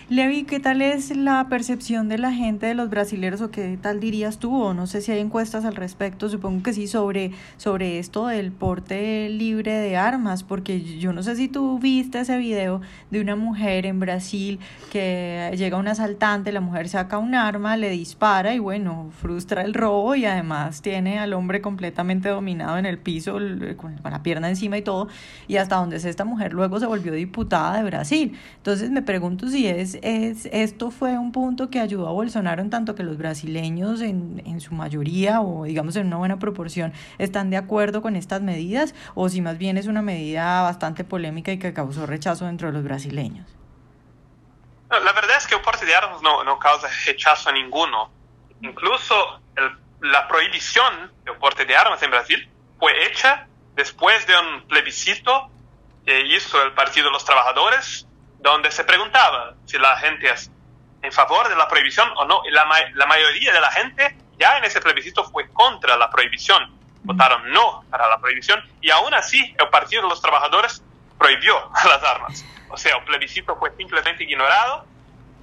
Levi, 0.10 0.44
¿qué 0.44 0.60
tal 0.60 0.82
es 0.82 1.16
la 1.16 1.48
percepción 1.48 2.10
de 2.10 2.18
la 2.18 2.34
gente 2.34 2.66
de 2.66 2.74
los 2.74 2.90
brasileños 2.90 3.40
o 3.40 3.52
qué 3.52 3.80
tal 3.82 4.02
dirías 4.02 4.38
tú? 4.38 4.62
O 4.62 4.74
no 4.74 4.86
sé 4.86 5.00
si 5.00 5.14
hay 5.14 5.20
encuestas 5.20 5.64
al 5.64 5.78
respecto, 5.78 6.28
supongo 6.28 6.62
que 6.62 6.74
sí, 6.74 6.88
sobre, 6.88 7.32
sobre 7.56 8.00
esto 8.00 8.28
del 8.28 8.52
porte 8.52 9.30
libre 9.30 9.72
de 9.72 9.96
armas, 9.96 10.44
porque 10.44 10.82
yo 11.00 11.14
no 11.14 11.24
sé 11.24 11.38
si 11.38 11.48
tú 11.48 11.80
viste 11.80 12.20
ese 12.20 12.38
video 12.38 12.82
de 13.12 13.22
una 13.22 13.38
mujer 13.38 13.86
en 13.86 14.02
Brasil 14.02 14.60
que 14.92 15.54
llega 15.56 15.78
un 15.78 15.88
asaltante, 15.88 16.52
la 16.52 16.60
mujer 16.60 16.90
saca 16.90 17.18
un 17.18 17.34
arma, 17.34 17.78
le 17.78 17.90
dispara 17.90 18.54
y 18.54 18.60
bueno, 18.60 19.10
frustra 19.22 19.62
el 19.62 19.74
robo 19.74 20.16
y 20.16 20.26
además 20.26 20.82
tiene 20.82 21.18
al 21.18 21.32
hombre 21.32 21.62
completamente 21.62 22.28
dominado 22.28 22.78
en 22.78 22.86
el 22.86 22.98
piso, 22.98 23.38
con 23.78 23.96
la 24.04 24.22
pierna 24.22 24.50
encima 24.50 24.78
y 24.78 24.82
todo, 24.82 25.08
y 25.48 25.56
hasta 25.56 25.78
donde 25.78 25.96
es 25.96 26.04
esta 26.04 26.26
mujer 26.26 26.52
luego 26.52 26.78
se 26.82 26.88
volvió 26.88 27.14
diputada 27.14 27.78
de 27.78 27.84
Brasil. 27.84 28.38
Entonces 28.58 28.92
me 28.92 29.02
pregunto 29.02 29.48
si 29.48 29.66
es 29.66 29.93
es, 30.02 30.48
esto 30.52 30.92
fue 30.92 31.18
un 31.18 31.32
punto 31.32 31.70
que 31.70 31.80
ayudó 31.80 32.08
a 32.08 32.12
Bolsonaro 32.12 32.62
en 32.62 32.70
tanto 32.70 32.96
que 32.96 33.04
los 33.04 33.18
brasileños 33.18 34.02
en, 34.02 34.42
en 34.46 34.62
su 34.62 34.74
mayoría 34.74 35.42
o 35.42 35.66
digamos 35.66 35.96
en 35.96 36.08
una 36.08 36.18
buena 36.18 36.40
proporción 36.40 36.94
están 37.18 37.50
de 37.50 37.58
acuerdo 37.58 38.02
con 38.02 38.16
estas 38.16 38.42
medidas 38.42 38.96
o 39.16 39.30
si 39.30 39.42
más 39.42 39.58
bien 39.58 39.78
es 39.78 39.88
una 39.88 40.02
medida 40.02 40.62
bastante 40.62 41.04
polémica 41.04 41.52
y 41.52 41.60
que 41.60 41.74
causó 41.74 42.06
rechazo 42.06 42.46
dentro 42.46 42.68
de 42.68 42.74
los 42.74 42.84
brasileños. 42.84 43.48
La 44.90 45.14
verdad 45.14 45.38
es 45.38 45.48
que 45.48 45.56
el 45.56 45.62
porte 45.62 45.86
de 45.86 45.96
armas 45.96 46.22
no, 46.22 46.44
no 46.44 46.60
causa 46.60 46.88
rechazo 47.06 47.50
a 47.50 47.52
ninguno. 47.52 48.12
Incluso 48.62 49.42
la 50.02 50.28
prohibición 50.28 51.12
del 51.26 51.36
porte 51.38 51.66
de 51.66 51.76
armas 51.76 52.02
en 52.04 52.12
Brasil 52.12 52.50
fue 52.80 53.08
hecha 53.08 53.48
después 53.76 54.26
de 54.28 54.34
un 54.38 54.68
plebiscito 54.68 55.50
que 56.06 56.22
hizo 56.36 56.62
el 56.62 56.74
Partido 56.74 57.08
de 57.08 57.12
los 57.12 57.26
Trabajadores 57.26 58.08
donde 58.44 58.72
se 58.72 58.84
preguntaba 58.84 59.56
si 59.66 59.78
la 59.80 59.96
gente 59.98 60.30
es 60.30 60.52
en 61.02 61.12
favor 61.12 61.48
de 61.48 61.56
la 61.56 61.68
prohibición 61.68 62.10
o 62.18 62.26
no. 62.26 62.42
La, 62.52 62.68
la 62.94 63.06
mayoría 63.06 63.54
de 63.54 63.62
la 63.62 63.72
gente 63.72 64.18
ya 64.38 64.58
en 64.58 64.66
ese 64.66 64.82
plebiscito 64.82 65.24
fue 65.24 65.50
contra 65.54 65.96
la 65.96 66.10
prohibición, 66.10 66.78
votaron 67.04 67.52
no 67.52 67.86
para 67.90 68.08
la 68.08 68.20
prohibición 68.20 68.62
y 68.82 68.90
aún 68.92 69.14
así 69.14 69.56
el 69.58 69.70
Partido 69.70 70.04
de 70.04 70.10
los 70.10 70.22
Trabajadores 70.22 70.84
prohibió 71.18 71.56
las 71.86 72.04
armas. 72.04 72.46
O 72.68 72.76
sea, 72.78 72.98
el 72.98 73.04
plebiscito 73.06 73.56
fue 73.58 73.72
simplemente 73.78 74.26
ignorado 74.26 74.86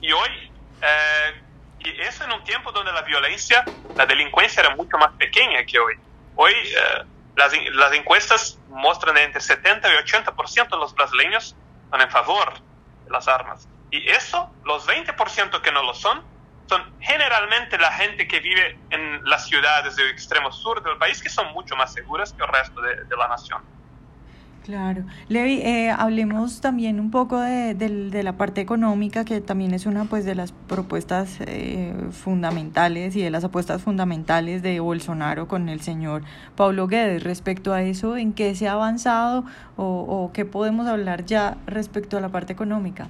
y 0.00 0.12
hoy, 0.12 0.52
eh, 0.82 1.42
y 1.78 2.00
eso 2.02 2.24
en 2.24 2.32
un 2.32 2.44
tiempo 2.44 2.70
donde 2.70 2.92
la 2.92 3.02
violencia, 3.02 3.66
la 3.96 4.04
delincuencia 4.04 4.60
era 4.60 4.76
mucho 4.76 4.98
más 4.98 5.12
pequeña 5.16 5.64
que 5.64 5.78
hoy. 5.78 5.94
Hoy 6.34 6.52
eh, 6.52 7.04
las, 7.34 7.52
las 7.72 7.92
encuestas 7.94 8.60
muestran 8.66 9.16
entre 9.16 9.40
70 9.40 9.88
y 9.88 9.96
80% 10.04 10.68
de 10.68 10.76
los 10.76 10.94
brasileños 10.94 11.56
están 11.86 12.02
en 12.02 12.10
favor 12.10 12.69
las 13.10 13.28
armas. 13.28 13.68
Y 13.90 14.08
eso, 14.08 14.50
los 14.64 14.86
20% 14.86 15.60
que 15.60 15.72
no 15.72 15.82
lo 15.82 15.94
son, 15.94 16.24
son 16.68 16.82
generalmente 17.00 17.76
la 17.78 17.90
gente 17.92 18.28
que 18.28 18.38
vive 18.40 18.78
en 18.90 19.20
las 19.24 19.46
ciudades 19.46 19.96
del 19.96 20.08
extremo 20.08 20.52
sur 20.52 20.82
del 20.82 20.96
país, 20.98 21.20
que 21.20 21.28
son 21.28 21.52
mucho 21.52 21.74
más 21.76 21.92
seguras 21.92 22.32
que 22.32 22.44
el 22.44 22.48
resto 22.48 22.80
de, 22.80 23.16
la 23.18 23.28
nación. 23.28 23.60
Claro. 24.64 25.04
Levi, 25.28 25.62
eh, 25.62 25.90
hablemos 25.90 26.60
también 26.60 27.00
un 27.00 27.10
poco 27.10 27.40
de, 27.40 27.74
de, 27.74 28.22
la 28.22 28.34
parte 28.34 28.60
económica, 28.60 29.24
que 29.24 29.40
también 29.40 29.72
es 29.72 29.86
una 29.86 30.04
pues 30.04 30.26
de 30.26 30.34
las 30.34 30.52
propuestas 30.52 31.38
eh, 31.40 31.94
fundamentales 32.12 33.16
y 33.16 33.22
de 33.22 33.30
las 33.30 33.42
apuestas 33.42 33.82
fundamentales 33.82 34.62
de 34.62 34.78
Bolsonaro 34.80 35.48
con 35.48 35.70
el 35.70 35.80
señor 35.80 36.22
Pablo 36.56 36.88
Guedes. 36.88 37.22
Respecto 37.22 37.72
a 37.72 37.82
eso, 37.82 38.18
¿en 38.18 38.34
qué 38.34 38.54
se 38.54 38.68
ha 38.68 38.72
avanzado 38.72 39.44
o, 39.76 40.30
qué 40.34 40.44
podemos 40.44 40.86
hablar 40.86 41.24
ya 41.24 41.56
respecto 41.66 42.18
a 42.18 42.20
la 42.20 42.28
parte 42.28 42.52
económica? 42.52 43.08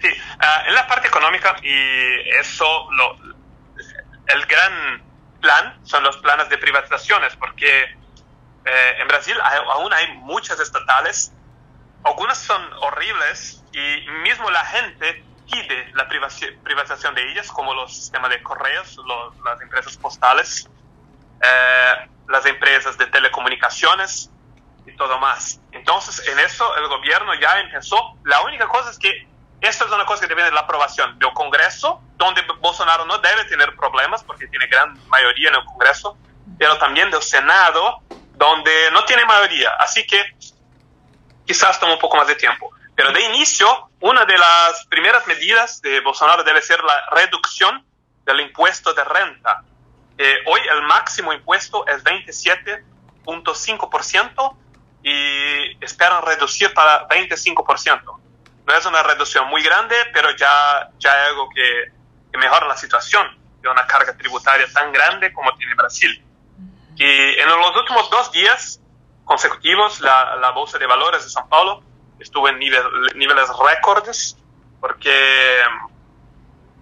Sí, 0.00 0.08
uh, 0.08 0.68
en 0.68 0.74
la 0.74 0.86
parte 0.88 1.06
económica 1.06 1.54
y 1.62 2.38
eso, 2.40 2.66
lo, 2.90 3.16
el 4.26 4.46
gran 4.46 5.02
plan 5.40 5.78
son 5.84 6.02
los 6.02 6.16
planes 6.16 6.48
de 6.48 6.58
privatizaciones, 6.58 7.36
porque 7.36 7.96
eh, 8.64 8.96
en 8.98 9.08
Brasil 9.08 9.36
aún 9.72 9.92
hay 9.92 10.16
muchas 10.18 10.58
estatales, 10.60 11.32
algunas 12.04 12.38
son 12.38 12.62
horribles 12.80 13.62
y 13.72 14.10
mismo 14.22 14.50
la 14.50 14.64
gente 14.66 15.24
pide 15.50 15.90
la 15.94 16.08
privatización 16.08 17.14
de 17.14 17.30
ellas, 17.30 17.50
como 17.50 17.74
los 17.74 17.94
sistemas 17.94 18.30
de 18.30 18.42
correos, 18.42 18.98
las 19.44 19.60
empresas 19.60 19.96
postales, 19.96 20.68
eh, 21.42 22.08
las 22.28 22.46
empresas 22.46 22.96
de 22.96 23.06
telecomunicaciones 23.06 24.30
y 24.86 24.96
todo 24.96 25.18
más. 25.18 25.60
Entonces, 25.72 26.26
en 26.28 26.38
eso 26.38 26.76
el 26.76 26.88
gobierno 26.88 27.34
ya 27.34 27.60
empezó. 27.60 28.16
La 28.24 28.40
única 28.42 28.68
cosa 28.68 28.90
es 28.90 28.98
que 28.98 29.28
esto 29.60 29.86
es 29.86 29.92
una 29.92 30.04
cosa 30.04 30.22
que 30.22 30.28
depende 30.28 30.50
de 30.50 30.54
la 30.54 30.62
aprobación 30.62 31.18
del 31.18 31.32
Congreso, 31.32 32.02
donde 32.16 32.42
Bolsonaro 32.60 33.06
no 33.06 33.18
debe 33.18 33.44
tener 33.44 33.74
problemas 33.76 34.22
porque 34.22 34.46
tiene 34.48 34.66
gran 34.66 34.98
mayoría 35.08 35.48
en 35.48 35.54
el 35.56 35.64
Congreso, 35.64 36.18
pero 36.58 36.76
también 36.78 37.10
del 37.10 37.22
Senado, 37.22 38.02
donde 38.34 38.90
no 38.92 39.04
tiene 39.04 39.24
mayoría. 39.24 39.70
Así 39.78 40.06
que 40.06 40.22
quizás 41.46 41.78
tome 41.78 41.94
un 41.94 41.98
poco 41.98 42.16
más 42.16 42.26
de 42.26 42.34
tiempo. 42.34 42.70
Pero 42.94 43.12
de 43.12 43.22
inicio, 43.22 43.90
una 44.00 44.24
de 44.24 44.38
las 44.38 44.86
primeras 44.86 45.26
medidas 45.26 45.82
de 45.82 46.00
Bolsonaro 46.00 46.42
debe 46.44 46.62
ser 46.62 46.82
la 46.82 47.04
reducción 47.10 47.84
del 48.24 48.40
impuesto 48.40 48.94
de 48.94 49.04
renta. 49.04 49.62
Eh, 50.16 50.36
hoy 50.46 50.60
el 50.72 50.80
máximo 50.82 51.32
impuesto 51.32 51.84
es 51.86 52.04
27.5% 52.04 54.56
y 55.02 55.84
esperan 55.84 56.22
reducir 56.22 56.72
para 56.72 57.08
25%. 57.08 58.20
No 58.66 58.74
es 58.74 58.86
una 58.86 59.02
reducción 59.02 59.46
muy 59.48 59.62
grande, 59.62 59.94
pero 60.12 60.30
ya, 60.36 60.88
ya 60.98 61.12
hay 61.12 61.26
algo 61.28 61.50
que, 61.50 61.92
que 62.30 62.38
mejora 62.38 62.66
la 62.66 62.76
situación 62.76 63.26
de 63.60 63.68
una 63.68 63.86
carga 63.86 64.16
tributaria 64.16 64.66
tan 64.72 64.90
grande 64.92 65.32
como 65.32 65.54
tiene 65.56 65.74
Brasil. 65.74 66.24
Y 66.96 67.04
en 67.04 67.48
los 67.48 67.76
últimos 67.76 68.08
dos 68.10 68.30
días 68.32 68.80
consecutivos, 69.24 70.00
la, 70.00 70.36
la 70.36 70.50
Bolsa 70.50 70.78
de 70.78 70.86
Valores 70.86 71.24
de 71.24 71.30
São 71.30 71.48
Paulo 71.48 71.82
estuvo 72.18 72.48
en 72.48 72.58
nivel, 72.58 72.84
niveles 73.14 73.48
récords, 73.58 74.36
porque 74.80 75.10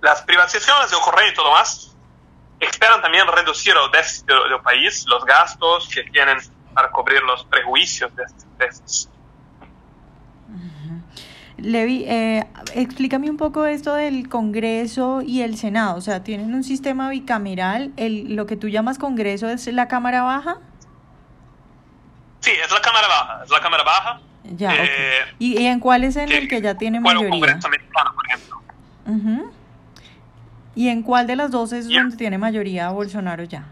las 0.00 0.22
privatizaciones 0.22 0.90
de 0.90 0.96
correo 0.98 1.28
y 1.28 1.34
todo 1.34 1.50
más 1.52 1.96
esperan 2.60 3.00
también 3.02 3.26
reducir 3.26 3.74
el 3.76 3.90
déficit 3.90 4.26
del, 4.26 4.60
país, 4.62 5.04
los 5.06 5.24
gastos 5.24 5.88
que 5.88 6.04
tienen 6.04 6.38
para 6.74 6.90
cubrir 6.90 7.22
los 7.22 7.44
prejuicios 7.44 8.14
de 8.14 8.24
déficits. 8.58 9.08
Levi, 11.62 12.04
eh, 12.08 12.44
explícame 12.74 13.30
un 13.30 13.36
poco 13.36 13.66
esto 13.66 13.94
del 13.94 14.28
Congreso 14.28 15.22
y 15.22 15.42
el 15.42 15.56
Senado. 15.56 15.96
O 15.96 16.00
sea, 16.00 16.24
¿tienen 16.24 16.54
un 16.54 16.64
sistema 16.64 17.08
bicameral? 17.08 17.92
El, 17.96 18.34
¿Lo 18.34 18.46
que 18.46 18.56
tú 18.56 18.68
llamas 18.68 18.98
Congreso 18.98 19.48
es 19.48 19.66
la 19.68 19.86
Cámara 19.86 20.22
Baja? 20.22 20.58
Sí, 22.40 22.50
es 22.50 22.70
la 22.70 22.80
Cámara 22.80 23.06
Baja. 23.06 23.44
Es 23.44 23.50
la 23.50 23.60
Cámara 23.60 23.84
Baja. 23.84 24.20
Ya, 24.56 24.74
eh, 24.74 24.88
¿Y, 25.38 25.64
en 25.66 25.78
cuál 25.78 26.02
es 26.02 26.16
en 26.16 26.32
el 26.32 26.48
que 26.48 26.60
ya 26.60 26.74
tiene 26.74 26.98
mayoría? 26.98 27.30
Congreso 27.30 27.68
americano, 27.68 28.10
por 28.14 28.26
ejemplo. 28.26 29.52
¿Y 30.74 30.88
en 30.88 31.02
cuál 31.02 31.28
de 31.28 31.36
las 31.36 31.52
dos 31.52 31.72
es 31.72 31.88
donde 31.88 32.16
tiene 32.16 32.38
mayoría 32.38 32.90
Bolsonaro 32.90 33.44
ya? 33.44 33.66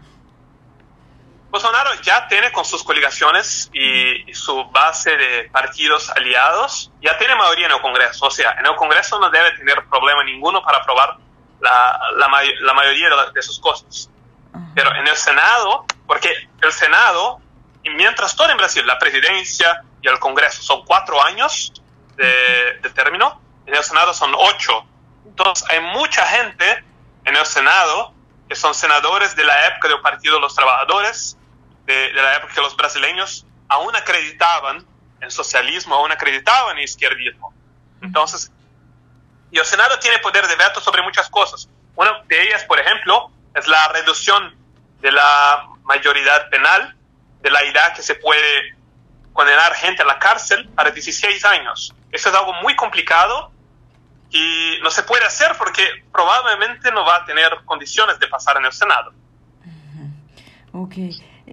Bolsonaro 1.51 1.93
ya 2.01 2.29
tiene 2.29 2.49
con 2.53 2.63
sus 2.63 2.81
coligaciones 2.81 3.69
y, 3.73 4.33
su 4.33 4.63
base 4.71 5.17
de 5.17 5.49
partidos 5.51 6.09
aliados, 6.09 6.91
ya 7.01 7.17
tiene 7.17 7.35
mayoría 7.35 7.65
en 7.65 7.73
el 7.73 7.81
Congreso. 7.81 8.25
O 8.27 8.31
sea, 8.31 8.55
en 8.57 8.65
el 8.65 8.75
Congreso 8.75 9.19
no 9.19 9.29
debe 9.29 9.51
tener 9.57 9.85
problema 9.87 10.23
ninguno 10.23 10.63
para 10.63 10.77
aprobar 10.77 11.17
la, 11.59 11.99
la, 12.15 12.73
mayoría 12.73 13.09
de, 13.33 13.41
sus 13.41 13.59
cosas. 13.59 14.09
Pero 14.73 14.95
en 14.95 15.05
el 15.05 15.15
Senado, 15.17 15.85
porque 16.07 16.33
el 16.61 16.71
Senado, 16.71 17.41
y 17.83 17.89
mientras 17.89 18.33
todo 18.37 18.49
en 18.49 18.57
Brasil, 18.57 18.87
la 18.87 18.97
presidencia 18.97 19.83
y 20.01 20.07
el 20.07 20.19
Congreso 20.19 20.63
son 20.63 20.85
cuatro 20.85 21.21
años 21.21 21.73
de, 22.15 22.79
de 22.81 22.89
término, 22.91 23.41
en 23.65 23.75
el 23.75 23.83
Senado 23.83 24.13
son 24.13 24.33
ocho. 24.37 24.85
Entonces 25.25 25.69
hay 25.69 25.81
mucha 25.81 26.25
gente 26.27 26.85
en 27.25 27.35
el 27.35 27.45
Senado 27.45 28.13
que 28.47 28.55
son 28.55 28.73
senadores 28.73 29.35
de 29.35 29.43
la 29.43 29.67
época 29.67 29.89
del 29.89 29.99
Partido 29.99 30.35
de 30.35 30.41
los 30.41 30.55
Trabajadores, 30.55 31.37
de, 31.85 32.13
la 32.13 32.37
época 32.37 32.53
que 32.53 32.61
los 32.61 32.75
brasileños 32.75 33.45
aún 33.67 33.95
acreditaban 33.95 34.85
en 35.19 35.31
socialismo, 35.31 35.95
aún 35.95 36.11
acreditaban 36.11 36.77
en 36.77 36.83
izquierdismo. 36.83 37.53
Entonces, 38.01 38.51
y 39.51 39.59
el 39.59 39.65
Senado 39.65 39.99
tiene 39.99 40.17
poder 40.19 40.47
de 40.47 40.55
veto 40.55 40.79
sobre 40.79 41.01
muchas 41.01 41.29
cosas. 41.29 41.69
Una 41.95 42.23
de 42.27 42.41
ellas, 42.41 42.63
por 42.65 42.79
ejemplo, 42.79 43.31
es 43.53 43.67
la 43.67 43.87
reducción 43.89 44.55
de 45.01 45.11
la 45.11 45.67
mayoría 45.83 46.49
penal, 46.49 46.95
de 47.41 47.51
la 47.51 47.61
edad 47.61 47.93
que 47.93 48.01
se 48.01 48.15
puede 48.15 48.75
condenar 49.33 49.73
gente 49.75 50.03
a 50.03 50.05
la 50.05 50.19
cárcel 50.19 50.69
para 50.69 50.91
16 50.91 51.43
años. 51.45 51.93
Eso 52.11 52.29
es 52.29 52.35
algo 52.35 52.53
muy 52.61 52.75
complicado 52.75 53.51
y 54.29 54.77
no 54.81 54.89
se 54.89 55.03
puede 55.03 55.25
hacer 55.25 55.55
porque 55.57 55.83
probablemente 56.11 56.91
no 56.91 57.05
va 57.05 57.17
a 57.17 57.25
tener 57.25 57.51
condiciones 57.65 58.19
de 58.19 58.27
pasar 58.27 58.57
en 58.57 58.65
el 58.65 58.73
Senado. 58.73 59.13
Ok. 60.73 60.95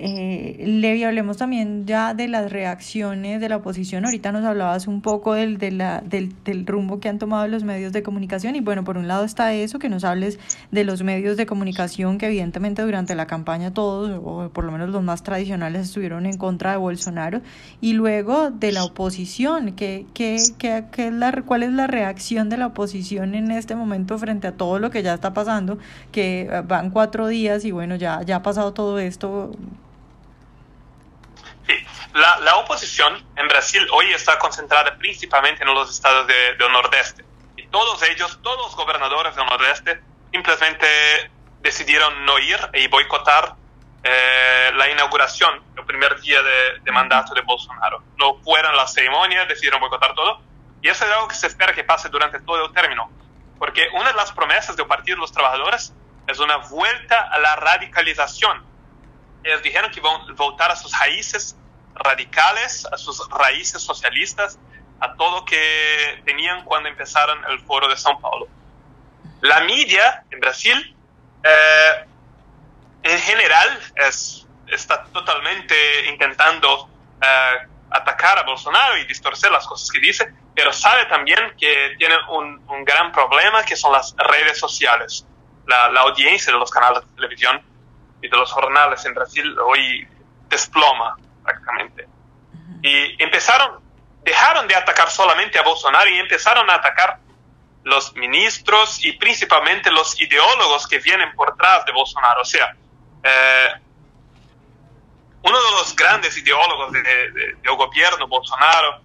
Eh, 0.00 0.62
Levi, 0.64 1.02
hablemos 1.02 1.38
también 1.38 1.84
ya 1.84 2.14
de 2.14 2.28
las 2.28 2.52
reacciones 2.52 3.40
de 3.40 3.48
la 3.48 3.56
oposición. 3.56 4.04
Ahorita 4.04 4.30
nos 4.30 4.44
hablabas 4.44 4.86
un 4.86 5.00
poco 5.00 5.34
del, 5.34 5.58
de 5.58 5.72
del, 6.08 6.32
del, 6.44 6.66
rumbo 6.66 7.00
que 7.00 7.08
han 7.08 7.18
tomado 7.18 7.48
los 7.48 7.64
medios 7.64 7.92
de 7.92 8.04
comunicación 8.04 8.54
y 8.54 8.60
bueno, 8.60 8.84
por 8.84 8.96
un 8.96 9.08
lado 9.08 9.24
está 9.24 9.52
eso, 9.54 9.80
que 9.80 9.88
nos 9.88 10.04
hables 10.04 10.38
de 10.70 10.84
los 10.84 11.02
medios 11.02 11.36
de 11.36 11.46
comunicación 11.46 12.18
que 12.18 12.26
evidentemente 12.26 12.82
durante 12.82 13.16
la 13.16 13.26
campaña 13.26 13.74
todos, 13.74 14.20
o 14.24 14.50
por 14.50 14.62
lo 14.62 14.70
menos 14.70 14.90
los 14.90 15.02
más 15.02 15.24
tradicionales, 15.24 15.88
estuvieron 15.88 16.26
en 16.26 16.38
contra 16.38 16.70
de 16.70 16.76
Bolsonaro 16.76 17.40
y 17.80 17.94
luego 17.94 18.52
de 18.52 18.70
la 18.70 18.84
oposición, 18.84 19.72
que, 19.72 20.06
que, 20.14 20.36
que, 20.58 20.84
que 20.92 21.08
es 21.08 21.12
la, 21.12 21.32
¿cuál 21.44 21.64
es 21.64 21.72
la 21.72 21.88
reacción 21.88 22.48
de 22.48 22.56
la 22.56 22.68
oposición 22.68 23.34
en 23.34 23.50
este 23.50 23.74
momento 23.74 24.16
frente 24.16 24.46
a 24.46 24.52
todo 24.52 24.78
lo 24.78 24.92
que 24.92 25.02
ya 25.02 25.14
está 25.14 25.34
pasando? 25.34 25.78
Que 26.12 26.62
van 26.68 26.90
cuatro 26.90 27.26
días 27.26 27.64
y 27.64 27.72
bueno, 27.72 27.96
ya, 27.96 28.22
ya 28.22 28.36
ha 28.36 28.42
pasado 28.44 28.72
todo 28.72 29.00
esto 29.00 29.50
la, 32.14 32.38
la, 32.40 32.56
oposición 32.56 33.24
en 33.36 33.48
Brasil 33.48 33.86
hoy 33.92 34.10
está 34.12 34.38
concentrada 34.38 34.96
principalmente 34.96 35.62
en 35.62 35.74
los 35.74 35.90
estados 35.90 36.26
de, 36.26 36.54
del 36.54 36.72
Nordeste. 36.72 37.24
Y 37.56 37.66
todos 37.66 38.02
ellos, 38.04 38.38
todos 38.42 38.58
los 38.58 38.76
gobernadores 38.76 39.34
del 39.36 39.46
Nordeste, 39.46 40.00
simplemente 40.32 40.86
decidieron 41.60 42.24
no 42.24 42.38
ir 42.38 42.58
y 42.74 42.86
boicotar 42.88 43.54
eh, 44.02 44.70
la 44.74 44.88
inauguración, 44.90 45.62
el 45.76 45.84
primer 45.84 46.20
día 46.20 46.42
de, 46.42 46.80
de, 46.82 46.92
mandato 46.92 47.34
de 47.34 47.42
Bolsonaro. 47.42 48.02
No 48.16 48.38
fueron 48.38 48.76
la 48.76 48.86
ceremonia, 48.86 49.44
decidieron 49.44 49.80
boicotar 49.80 50.14
todo. 50.14 50.40
Y 50.80 50.88
eso 50.88 51.04
es 51.04 51.10
algo 51.10 51.28
que 51.28 51.34
se 51.34 51.48
espera 51.48 51.72
que 51.74 51.84
pase 51.84 52.08
durante 52.08 52.40
todo 52.40 52.64
el 52.64 52.72
término. 52.72 53.10
Porque 53.58 53.88
una 53.94 54.10
de 54.10 54.14
las 54.14 54.32
promesas 54.32 54.76
del 54.76 54.86
Partido 54.86 55.16
de 55.16 55.22
los 55.22 55.32
Trabajadores 55.32 55.92
es 56.28 56.38
una 56.38 56.58
vuelta 56.58 57.28
a 57.32 57.38
la 57.38 57.56
radicalización. 57.56 58.64
Ellos 59.48 59.62
dijeron 59.62 59.90
que 59.90 60.00
van 60.02 60.20
a 60.20 60.34
voltar 60.34 60.70
a 60.70 60.76
sus 60.76 60.92
raíces 60.98 61.56
radicales, 61.94 62.86
a 62.92 62.98
sus 62.98 63.26
raíces 63.30 63.82
socialistas, 63.82 64.58
a 65.00 65.14
todo 65.14 65.46
que 65.46 66.20
tenían 66.26 66.64
cuando 66.64 66.90
empezaron 66.90 67.42
el 67.46 67.58
foro 67.60 67.88
de 67.88 67.94
São 67.94 68.20
Paulo. 68.20 68.46
La 69.40 69.60
media 69.60 70.22
en 70.30 70.40
Brasil, 70.40 70.96
eh, 71.42 72.06
en 73.04 73.18
general, 73.20 73.80
es, 73.96 74.46
está 74.66 75.04
totalmente 75.04 75.74
intentando 76.08 76.90
eh, 77.22 77.68
atacar 77.90 78.38
a 78.38 78.42
Bolsonaro 78.42 78.98
y 78.98 79.06
distorcer 79.06 79.50
las 79.50 79.66
cosas 79.66 79.90
que 79.90 79.98
dice, 79.98 80.30
pero 80.54 80.74
sabe 80.74 81.06
también 81.06 81.54
que 81.58 81.94
tiene 81.96 82.16
un, 82.28 82.62
un 82.68 82.84
gran 82.84 83.12
problema 83.12 83.64
que 83.64 83.76
son 83.76 83.92
las 83.92 84.14
redes 84.18 84.58
sociales. 84.58 85.24
La, 85.66 85.88
la 85.90 86.00
audiencia 86.00 86.52
de 86.52 86.58
los 86.58 86.70
canales 86.70 87.00
de 87.08 87.14
televisión 87.14 87.62
y 88.22 88.28
de 88.28 88.36
los 88.36 88.50
jornales 88.52 89.04
en 89.04 89.14
Brasil 89.14 89.56
hoy 89.58 90.06
desploma 90.48 91.16
prácticamente. 91.42 92.08
Y 92.82 93.22
empezaron, 93.22 93.80
dejaron 94.22 94.66
de 94.68 94.74
atacar 94.74 95.10
solamente 95.10 95.58
a 95.58 95.62
Bolsonaro 95.62 96.08
y 96.10 96.18
empezaron 96.18 96.68
a 96.70 96.74
atacar 96.74 97.18
los 97.84 98.14
ministros 98.14 99.04
y 99.04 99.12
principalmente 99.12 99.90
los 99.90 100.20
ideólogos 100.20 100.86
que 100.86 100.98
vienen 100.98 101.34
por 101.34 101.52
detrás 101.52 101.84
de 101.86 101.92
Bolsonaro. 101.92 102.42
O 102.42 102.44
sea, 102.44 102.74
eh, 103.22 103.68
uno 105.42 105.62
de 105.62 105.70
los 105.72 105.96
grandes 105.96 106.36
ideólogos 106.36 106.92
del 106.92 107.02
de, 107.02 107.30
de, 107.54 107.70
gobierno 107.76 108.26
Bolsonaro 108.26 109.00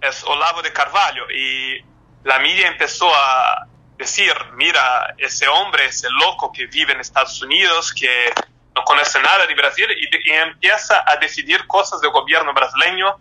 es 0.00 0.22
Olavo 0.24 0.60
de 0.62 0.72
Carvalho 0.72 1.30
y 1.30 1.82
la 2.24 2.38
media 2.40 2.68
empezó 2.68 3.08
a 3.14 3.66
decir, 3.96 4.34
mira, 4.54 5.14
ese 5.16 5.48
hombre, 5.48 5.86
ese 5.86 6.08
loco 6.10 6.52
que 6.52 6.66
vive 6.66 6.92
en 6.92 7.00
Estados 7.00 7.40
Unidos, 7.40 7.94
que 7.94 8.32
no 8.76 8.84
conoce 8.84 9.18
nada 9.20 9.46
de 9.46 9.54
Brasil 9.54 9.86
y, 9.90 10.30
empieza 10.30 11.02
a 11.06 11.16
decidir 11.16 11.66
cosas 11.66 12.00
del 12.00 12.10
gobierno 12.10 12.52
brasileño 12.52 13.18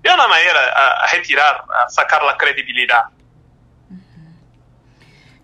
de 0.00 0.12
una 0.12 0.26
manera 0.26 0.60
a, 0.74 1.04
a 1.04 1.06
retirar, 1.12 1.64
a 1.70 1.88
sacar 1.88 2.22
la 2.24 2.36
credibilidad. 2.36 3.04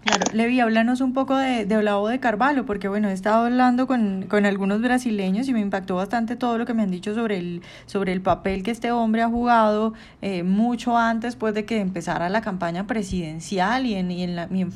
Claro, 0.08 0.24
Levi, 0.32 0.58
háblanos 0.60 1.02
un 1.02 1.12
poco 1.12 1.36
de, 1.36 1.76
Olavo 1.76 2.08
de 2.08 2.18
Carvalho, 2.18 2.64
porque 2.64 2.88
bueno, 2.88 3.10
he 3.10 3.12
estado 3.12 3.44
hablando 3.44 3.86
con, 3.86 4.22
con, 4.22 4.46
algunos 4.46 4.80
brasileños 4.80 5.48
y 5.48 5.52
me 5.52 5.60
impactó 5.60 5.96
bastante 5.96 6.34
todo 6.34 6.56
lo 6.56 6.64
que 6.64 6.72
me 6.72 6.82
han 6.82 6.90
dicho 6.90 7.14
sobre 7.14 7.36
el, 7.36 7.62
sobre 7.84 8.14
el 8.14 8.22
papel 8.22 8.62
que 8.62 8.70
este 8.70 8.90
hombre 8.90 9.20
ha 9.20 9.28
jugado 9.28 9.92
eh, 10.22 10.44
mucho 10.44 10.96
antes 10.96 11.36
pues, 11.36 11.52
de 11.52 11.66
que 11.66 11.80
empezara 11.80 12.30
la 12.30 12.40
campaña 12.40 12.86
presidencial 12.86 13.84
y 13.84 13.96
en, 13.96 14.10
y 14.10 14.22
en 14.22 14.34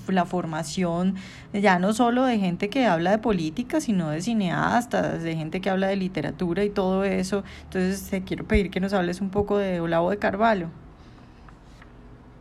la 0.08 0.24
formación 0.26 1.14
ya 1.54 1.78
no 1.78 1.94
solo 1.94 2.24
de 2.24 2.38
gente 2.38 2.68
que 2.68 2.84
habla 2.84 3.12
de 3.12 3.18
política, 3.18 3.80
sino 3.80 4.10
de 4.10 4.20
cineastas, 4.20 5.22
de 5.22 5.34
gente 5.34 5.62
que 5.62 5.70
habla 5.70 5.86
de 5.86 5.96
literatura 5.96 6.62
y 6.62 6.68
todo 6.68 7.04
eso. 7.04 7.42
Entonces, 7.64 8.10
te 8.10 8.22
quiero 8.22 8.44
pedir 8.44 8.70
que 8.70 8.80
nos 8.80 8.92
hables 8.92 9.22
un 9.22 9.30
poco 9.30 9.56
de 9.56 9.80
Olavo 9.80 10.10
de 10.10 10.18
Carvalho. 10.18 10.68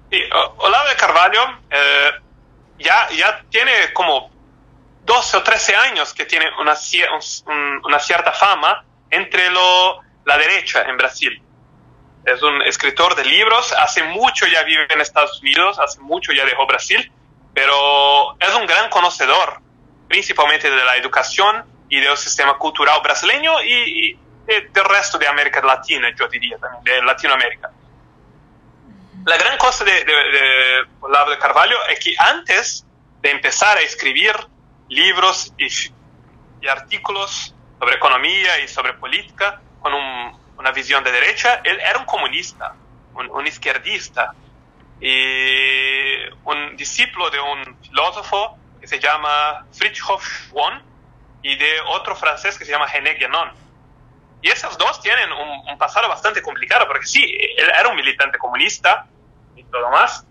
Sí, 0.09 0.17
Olavo 0.57 0.89
de 0.89 0.95
Carvalho... 0.97 1.39
Eh 1.69 2.30
ya, 2.81 3.09
ya 3.09 3.43
tiene 3.49 3.71
como 3.93 4.31
12 5.03 5.37
o 5.37 5.43
13 5.43 5.75
años 5.75 6.13
que 6.13 6.25
tiene 6.25 6.45
una, 6.59 6.75
una 7.83 7.99
cierta 7.99 8.31
fama 8.31 8.83
entre 9.09 9.49
lo, 9.49 9.99
la 10.25 10.37
derecha 10.37 10.83
en 10.83 10.97
Brasil. 10.97 11.41
Es 12.25 12.41
un 12.43 12.61
escritor 12.61 13.15
de 13.15 13.25
libros, 13.25 13.73
hace 13.73 14.03
mucho 14.03 14.45
ya 14.45 14.63
vive 14.63 14.85
en 14.89 15.01
Estados 15.01 15.41
Unidos, 15.41 15.79
hace 15.79 15.99
mucho 16.01 16.31
ya 16.33 16.45
dejó 16.45 16.67
Brasil, 16.67 17.11
pero 17.53 18.37
es 18.39 18.53
un 18.53 18.67
gran 18.67 18.89
conocedor, 18.89 19.59
principalmente 20.07 20.69
de 20.69 20.85
la 20.85 20.97
educación 20.97 21.65
y 21.89 21.99
del 21.99 22.15
sistema 22.17 22.57
cultural 22.57 23.01
brasileño 23.01 23.61
y, 23.63 23.73
y 23.73 24.19
de, 24.45 24.69
del 24.71 24.85
resto 24.85 25.17
de 25.17 25.27
América 25.27 25.61
Latina, 25.61 26.09
yo 26.15 26.27
diría 26.27 26.57
también, 26.57 26.83
de 26.83 27.01
Latinoamérica. 27.01 27.71
La 29.25 29.37
gran 29.37 29.57
cosa 29.57 29.83
de, 29.83 29.91
de, 29.91 30.13
de 30.13 30.85
Olavo 30.99 31.29
de 31.29 31.37
Carvalho 31.37 31.77
es 31.89 31.99
que 31.99 32.13
antes 32.17 32.85
de 33.21 33.31
empezar 33.31 33.77
a 33.77 33.81
escribir 33.81 34.33
libros 34.89 35.53
y, 35.57 35.67
y 36.61 36.67
artículos 36.67 37.53
sobre 37.79 37.95
economía 37.95 38.59
y 38.59 38.67
sobre 38.67 38.93
política 38.93 39.61
con 39.79 39.93
un, 39.93 40.39
una 40.57 40.71
visión 40.71 41.03
de 41.03 41.11
derecha, 41.11 41.61
él 41.63 41.79
era 41.79 41.99
un 41.99 42.05
comunista, 42.05 42.75
un, 43.13 43.29
un 43.29 43.45
izquierdista 43.45 44.33
y 44.99 46.15
un 46.43 46.75
discípulo 46.75 47.29
de 47.29 47.39
un 47.39 47.77
filósofo 47.81 48.57
que 48.79 48.87
se 48.87 48.99
llama 48.99 49.65
Fritjof 49.71 50.23
Schwann 50.23 50.81
y 51.43 51.55
de 51.55 51.79
otro 51.87 52.15
francés 52.15 52.57
que 52.57 52.65
se 52.65 52.71
llama 52.71 52.87
René 52.87 53.15
Guénon. 53.15 53.51
Y 54.41 54.49
esos 54.49 54.77
dos 54.77 54.99
tienen 55.01 55.31
un, 55.31 55.69
un, 55.69 55.77
pasado 55.77 56.09
bastante 56.09 56.41
complicado, 56.41 56.87
porque 56.87 57.05
sí, 57.05 57.23
él 57.57 57.71
era 57.77 57.89
un 57.89 57.95
militante 57.95 58.37
comunista 58.37 59.05
y 59.55 59.63
todo 59.65 59.89
más, 59.91 60.25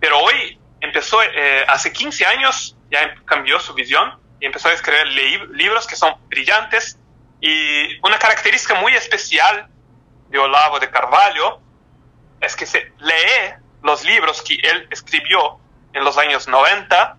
pero 0.00 0.18
hoy 0.18 0.58
empezó, 0.80 1.22
eh, 1.22 1.64
hace 1.68 1.92
15 1.92 2.26
años 2.26 2.76
ya 2.90 3.14
cambió 3.24 3.60
su 3.60 3.72
visión 3.72 4.18
y 4.40 4.46
empezó 4.46 4.68
a 4.68 4.72
escribir 4.72 5.06
li 5.06 5.38
libros 5.52 5.86
que 5.86 5.94
son 5.94 6.14
brillantes 6.28 6.98
y 7.40 7.98
una 8.04 8.18
característica 8.18 8.74
muy 8.74 8.94
especial 8.94 9.68
de 10.28 10.38
Olavo 10.38 10.80
de 10.80 10.90
Carvalho 10.90 11.60
es 12.40 12.56
que 12.56 12.66
se 12.66 12.92
lee 12.98 13.54
los 13.82 14.04
libros 14.04 14.42
que 14.42 14.54
él 14.54 14.88
escribió 14.90 15.60
en 15.92 16.04
los 16.04 16.18
años 16.18 16.48
90 16.48 17.16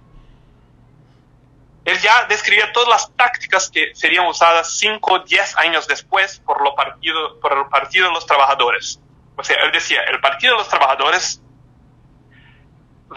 él 1.85 1.99
ya 1.99 2.25
describía 2.25 2.71
todas 2.71 2.89
las 2.89 3.15
tácticas 3.15 3.69
que 3.69 3.93
serían 3.93 4.25
usadas 4.25 4.77
5 4.77 5.13
o 5.13 5.19
10 5.19 5.57
años 5.57 5.87
después 5.87 6.39
por, 6.39 6.61
lo 6.63 6.75
partido, 6.75 7.39
por 7.39 7.57
el 7.57 7.65
Partido 7.67 8.07
de 8.07 8.13
los 8.13 8.25
Trabajadores. 8.25 8.99
O 9.35 9.43
sea, 9.43 9.57
él 9.63 9.71
decía, 9.71 10.01
el 10.03 10.21
Partido 10.21 10.53
de 10.53 10.59
los 10.59 10.69
Trabajadores 10.69 11.41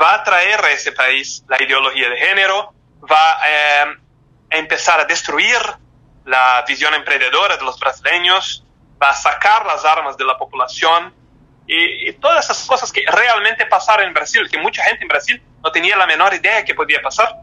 va 0.01 0.15
a 0.15 0.25
traer 0.25 0.65
a 0.65 0.73
ese 0.73 0.93
país 0.93 1.45
la 1.49 1.63
ideología 1.63 2.09
de 2.09 2.17
género, 2.17 2.75
va 3.11 3.39
eh, 3.47 3.97
a 4.51 4.57
empezar 4.57 5.01
a 5.01 5.05
destruir 5.05 5.59
la 6.25 6.65
visión 6.67 6.93
emprendedora 6.95 7.57
de 7.57 7.65
los 7.65 7.79
brasileños, 7.79 8.65
va 9.01 9.11
a 9.11 9.15
sacar 9.15 9.65
las 9.65 9.85
armas 9.85 10.17
de 10.17 10.25
la 10.25 10.37
población 10.37 11.15
y, 11.69 12.13
todas 12.15 12.45
esas 12.45 12.67
cosas 12.67 12.93
que 12.93 13.03
realmente 13.07 13.67
pasaron 13.67 14.07
en 14.07 14.15
Brasil, 14.15 14.49
que 14.51 14.59
mucha 14.59 14.83
gente 14.85 15.03
en 15.03 15.09
Brasil 15.09 15.43
no 15.63 15.71
tenía 15.73 15.97
la 15.97 16.07
menor 16.07 16.35
idea 16.35 16.65
que 16.65 16.75
podía 16.75 17.01
pasar. 17.01 17.41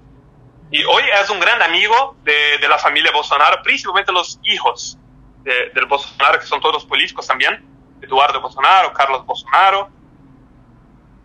Y 0.72 0.84
hoy 0.86 1.04
es 1.22 1.30
un 1.30 1.40
gran 1.40 1.62
amigo 1.62 2.16
de, 2.24 2.58
de 2.58 2.68
la 2.68 2.78
familia 2.78 3.12
Bolsonaro, 3.12 3.62
principalmente 3.62 4.12
los 4.12 4.40
hijos 4.44 4.98
de, 5.44 5.70
del 5.70 5.86
Bolsonaro, 5.86 6.40
que 6.40 6.46
son 6.46 6.60
todos 6.62 6.84
políticos 6.86 7.28
también, 7.28 7.64
Eduardo 8.02 8.42
Bolsonaro, 8.42 8.92
Carlos 8.94 9.26
Bolsonaro. 9.26 9.90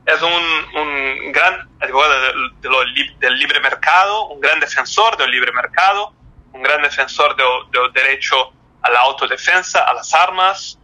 Es 0.04 0.20
un, 0.22 0.80
un 0.80 1.32
gran 1.32 1.68
de, 1.78 1.86
de 1.86 2.68
lo, 2.68 2.78
del 3.18 3.38
libre 3.38 3.60
mercado, 3.60 4.26
un 4.26 4.40
gran 4.40 4.60
defensor 4.60 5.16
del 5.16 5.30
libre 5.30 5.52
mercado, 5.52 6.12
un 6.52 6.62
gran 6.62 6.82
defensor 6.82 7.34
del, 7.36 7.46
del 7.70 7.92
derecho 7.92 8.52
a 8.82 8.90
la 8.90 9.00
autodefensa, 9.00 9.84
a 9.84 9.94
las 9.94 10.12
armas, 10.14 10.78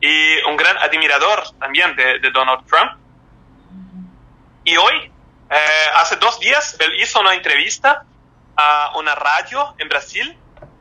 y 0.00 0.42
un 0.48 0.56
gran 0.56 0.76
admirador 0.78 1.44
también 1.60 1.94
de, 1.94 2.18
de 2.18 2.30
Donald 2.30 2.66
Trump. 2.66 2.92
Y 4.64 4.76
hoy 4.76 5.11
eh, 5.52 5.90
hace 5.96 6.16
dos 6.16 6.40
días 6.40 6.76
él 6.80 7.00
hizo 7.00 7.20
una 7.20 7.34
entrevista 7.34 8.04
a 8.56 8.92
una 8.96 9.14
radio 9.14 9.74
en 9.78 9.88
Brasil 9.88 10.38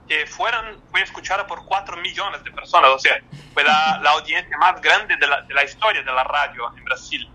que 0.07 0.25
fueron, 0.25 0.81
fue 0.91 1.01
escuchada 1.01 1.45
por 1.45 1.65
4 1.65 1.97
millones 1.97 2.43
de 2.43 2.51
personas, 2.51 2.91
o 2.91 2.99
sea, 2.99 3.21
fue 3.53 3.63
la, 3.63 3.99
la 4.01 4.11
audiencia 4.11 4.57
más 4.57 4.81
grande 4.81 5.15
de 5.17 5.27
la, 5.27 5.41
de 5.41 5.53
la, 5.53 5.63
historia 5.63 6.03
de 6.03 6.11
la 6.11 6.23
radio 6.23 6.71
en 6.77 6.83
Brasil 6.83 7.29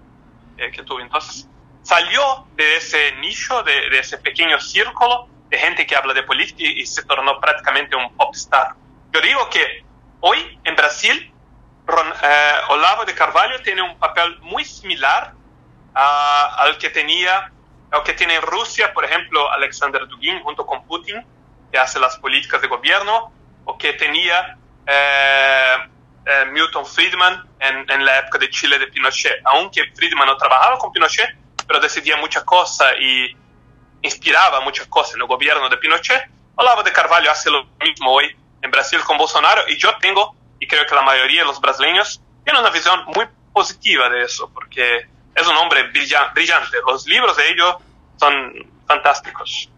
eh, 0.58 0.70
que 0.70 0.82
tuvo. 0.82 1.00
Entonces, 1.00 1.48
salió 1.82 2.46
de 2.54 2.76
ese 2.76 3.12
nicho, 3.16 3.62
de, 3.62 3.90
de, 3.90 3.98
ese 3.98 4.18
pequeño 4.18 4.60
círculo 4.60 5.28
de 5.48 5.58
gente 5.58 5.86
que 5.86 5.96
habla 5.96 6.12
de 6.12 6.22
política 6.22 6.62
y, 6.62 6.80
y 6.80 6.86
se 6.86 7.04
tornó 7.04 7.40
prácticamente 7.40 7.96
un 7.96 8.14
popstar. 8.16 8.74
Yo 9.12 9.20
digo 9.20 9.48
que 9.48 9.84
hoy 10.20 10.58
en 10.64 10.74
Brasil, 10.74 11.32
Ron, 11.86 12.12
eh, 12.22 12.54
Olavo 12.68 13.04
de 13.04 13.14
Carvalho 13.14 13.60
tiene 13.62 13.82
un 13.82 13.98
papel 13.98 14.38
muy 14.40 14.64
similar 14.64 15.32
a, 15.98 16.56
al 16.58 16.76
que 16.76 16.90
tenía, 16.90 17.50
al 17.90 18.02
que 18.02 18.12
tiene 18.12 18.34
en 18.34 18.42
Rusia, 18.42 18.92
por 18.92 19.04
ejemplo, 19.06 19.50
Alexander 19.50 20.06
Dugin 20.06 20.42
junto 20.42 20.66
con 20.66 20.86
Putin, 20.86 21.24
que 21.72 21.78
hace 21.78 21.98
las 21.98 22.18
políticas 22.18 22.60
de 22.60 22.68
gobierno, 22.68 23.32
o 23.64 23.78
que 23.78 23.94
tenía 23.94 24.58
eh, 24.86 25.76
eh, 26.26 26.44
Milton 26.52 26.84
Friedman 26.84 27.48
en, 27.58 27.90
en, 27.90 28.04
la 28.04 28.18
época 28.18 28.38
de 28.38 28.50
Chile 28.50 28.78
de 28.78 28.88
Pinochet. 28.88 29.40
Aunque 29.46 29.90
Friedman 29.94 30.26
no 30.26 30.36
trabajaba 30.36 30.78
con 30.78 30.92
Pinochet, 30.92 31.34
pero 31.66 31.80
decidía 31.80 32.16
muchas 32.18 32.44
cosas 32.44 32.92
y 33.00 33.34
inspiraba 34.02 34.60
muchas 34.60 34.86
cosas 34.88 35.14
en 35.14 35.22
el 35.22 35.26
gobierno 35.26 35.68
de 35.70 35.78
Pinochet. 35.78 36.28
Olavo 36.56 36.82
de 36.82 36.92
Carvalho 36.92 37.30
hace 37.30 37.50
lo 37.50 37.64
mismo 37.80 38.12
hoy 38.12 38.36
en 38.60 38.70
Brasil 38.70 39.00
con 39.00 39.16
Bolsonaro 39.16 39.62
y 39.66 39.78
yo 39.78 39.96
tengo, 39.96 40.36
y 40.60 40.66
creo 40.66 40.84
que 40.84 40.94
la 40.94 41.02
mayoría 41.02 41.40
de 41.40 41.46
los 41.46 41.60
brasileños, 41.60 42.20
tienen 42.44 42.60
una 42.60 42.70
visión 42.70 43.02
muy 43.14 43.26
positiva 43.52 44.08
de 44.10 44.22
eso, 44.22 44.50
porque 44.52 45.15
es 45.36 45.46
un 45.46 45.56
hombre 45.56 45.82
brillante. 45.90 46.78
Los 46.86 47.06
libros 47.06 47.36
de 47.36 47.50
ellos 47.50 47.76
son 48.16 48.32
fantásticos. 48.86 49.70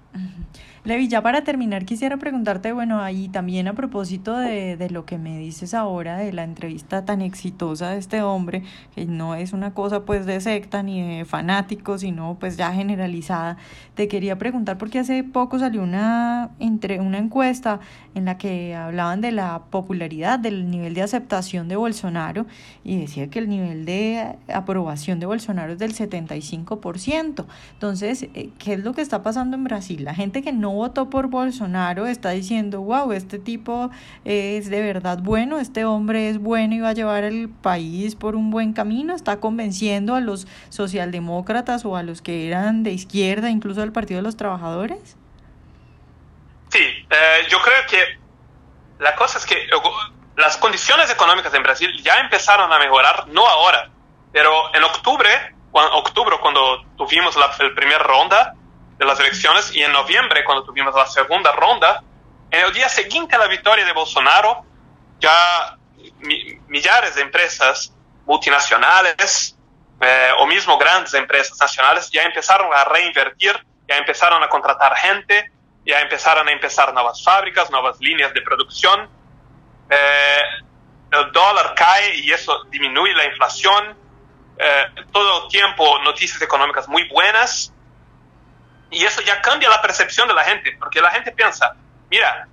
Levi, 0.85 1.09
ya 1.09 1.21
para 1.21 1.45
terminar 1.45 1.85
quisiera 1.85 2.17
preguntarte, 2.17 2.73
bueno, 2.73 3.03
ahí 3.03 3.29
también 3.29 3.69
a 3.69 3.75
propósito 3.75 4.39
de, 4.39 4.79
de, 4.79 4.89
lo 4.89 5.05
que 5.05 5.19
me 5.19 5.37
dices 5.37 5.75
ahora, 5.75 6.17
de 6.17 6.33
la 6.33 6.45
entrevista 6.45 7.05
tan 7.05 7.21
exitosa 7.21 7.91
de 7.91 7.99
este 7.99 8.23
hombre, 8.23 8.63
que 8.95 9.05
no 9.05 9.35
es 9.35 9.53
una 9.53 9.75
cosa 9.75 10.07
pues 10.07 10.25
de 10.25 10.41
secta 10.41 10.83
ni 10.83 11.19
de 11.19 11.25
fanáticos, 11.27 12.01
sino 12.01 12.39
pues 12.41 12.57
ya 12.57 12.73
generalizada, 12.73 13.59
te 13.99 14.07
quería 14.07 14.39
preguntar 14.39 14.79
porque 14.79 15.01
hace 15.01 15.25
poco 15.25 15.59
salió 15.59 15.83
una, 15.83 16.51
entre, 16.61 17.01
una 17.01 17.19
encuesta 17.19 17.81
en 18.15 18.27
la 18.27 18.39
que 18.39 18.77
hablaban 18.77 19.21
de 19.21 19.33
la 19.33 19.63
popularidad, 19.71 20.39
del 20.39 20.71
nivel 20.71 20.95
de 20.95 21.03
aceptación 21.03 21.67
de 21.67 21.75
Bolsonaro 21.75 22.47
y 22.85 22.97
decía 22.97 23.29
que 23.29 23.41
el 23.41 23.49
nivel 23.49 23.85
de 23.87 24.37
aprobación 24.55 25.19
de 25.19 25.27
Bolsonaro 25.27 25.73
es 25.73 25.81
del 25.81 25.97
75%. 25.97 27.45
Entonces, 27.73 28.29
eh, 28.35 28.51
¿qué 28.59 28.75
es 28.75 28.85
lo 28.85 28.95
que 28.95 29.03
está 29.03 29.25
pasando 29.25 29.57
en 29.57 29.65
Brasil? 29.65 30.05
La 30.05 30.15
gente 30.15 30.43
que 30.43 30.53
no 30.53 30.71
votó 30.71 31.11
por 31.11 31.27
Bolsonaro 31.27 32.07
está 32.07 32.31
diciendo, 32.31 32.81
wow, 32.83 33.11
este 33.11 33.41
tipo 33.41 33.91
es 34.25 34.71
de 34.71 34.81
verdad 34.81 35.21
bueno, 35.25 35.59
este 35.59 35.85
hombre 35.85 36.29
es 36.29 36.39
bueno 36.39 36.77
y 36.77 36.79
va 36.79 36.91
a 36.91 36.95
llevar 36.95 37.25
el 37.25 37.49
país 37.49 38.15
por 38.15 38.37
un 38.37 38.51
buen 38.51 38.75
camino, 38.75 39.13
está 39.13 39.41
convenciendo 39.41 40.15
a 40.15 40.21
los 40.21 40.47
socialdemócratas 40.69 41.85
o 41.85 41.97
a 41.97 42.05
los 42.05 42.23
que 42.23 42.47
eran 42.47 42.85
de 42.85 42.93
izquierda, 42.93 43.51
incluso 43.51 43.88
al 43.89 43.93
Partido 43.93 44.19
de 44.19 44.23
los 44.23 44.37
Trabajadores. 44.37 45.17
Sí, 46.71 47.07
eh, 47.11 47.47
yo 47.49 47.61
creo 47.61 47.87
que 47.89 48.19
la 48.99 49.15
cosa 49.17 49.39
es 49.39 49.47
que 49.47 49.69
las 50.37 50.57
condiciones 50.59 51.11
económicas 51.11 51.53
en 51.55 51.63
Brasil 51.63 51.91
ya 52.03 52.19
empezaron 52.19 52.73
a 52.73 52.79
mejorar, 52.79 53.27
no 53.29 53.47
ahora, 53.47 53.91
pero 54.33 54.75
en 54.75 54.85
octubre, 54.85 55.29
cuando, 55.71 55.97
octubre 55.97 56.37
cuando 56.41 56.85
tuvimos 56.97 57.37
la, 57.37 57.51
primera 57.75 57.99
ronda, 57.99 58.55
de 58.99 59.05
las 59.05 59.19
elecciones 59.21 59.75
y 59.75 59.83
en 59.83 59.93
noviembre, 59.93 60.45
cuando 60.45 60.65
tuvimos 60.65 60.95
la 60.95 61.07
segunda 61.07 61.53
ronda, 61.53 62.03
en 62.51 62.65
el 62.65 62.73
día 62.73 62.89
siguiente 62.89 63.37
a 63.37 63.39
la 63.39 63.47
victoria 63.47 63.85
de 63.85 63.93
Bolsonaro, 63.93 64.65
ya 65.21 65.77
mi, 66.19 66.59
millares 66.67 67.15
de 67.15 67.23
empresas 67.23 67.93
multinacionales 68.27 69.57
eh, 70.01 70.31
o 70.39 70.47
mismo 70.47 70.79
grandes 70.79 71.15
empresas 71.15 71.59
nacionales 71.59 72.11
ya 72.11 72.23
empezaron 72.23 72.73
a 72.73 72.85
reinvertir, 72.85 73.65
ya 73.89 73.97
empezaron 73.97 74.43
a 74.43 74.49
contratar 74.49 74.95
gente, 74.97 75.51
ya 75.85 76.01
empezaron 76.01 76.47
a 76.49 76.53
empezar 76.53 76.93
nuevas 76.93 77.23
fábricas, 77.23 77.71
nuevas 77.71 77.99
líneas 78.01 78.33
de 78.35 78.43
producción. 78.43 79.09
Eh, 79.91 80.43
el 81.11 81.33
dólar 81.33 81.75
cae 81.75 82.17
y 82.17 82.31
eso 82.31 82.65
disminuye 82.65 83.15
la 83.15 83.25
inflación. 83.25 83.97
Eh, 84.59 84.87
todo 85.13 85.45
el 85.45 85.51
tiempo 85.51 85.99
noticias 86.01 86.43
económicas 86.43 86.89
muy 86.89 87.09
buenas 87.09 87.73
y 88.91 89.05
eso 89.05 89.21
ya 89.23 89.41
cambia 89.41 89.69
la 89.69 89.81
percepción 89.83 90.29
de 90.29 90.35
la 90.35 90.45
gente, 90.45 90.77
porque 90.79 91.01
la 91.01 91.11
gente 91.11 91.33
piensa, 91.33 91.77
mira, 92.11 92.49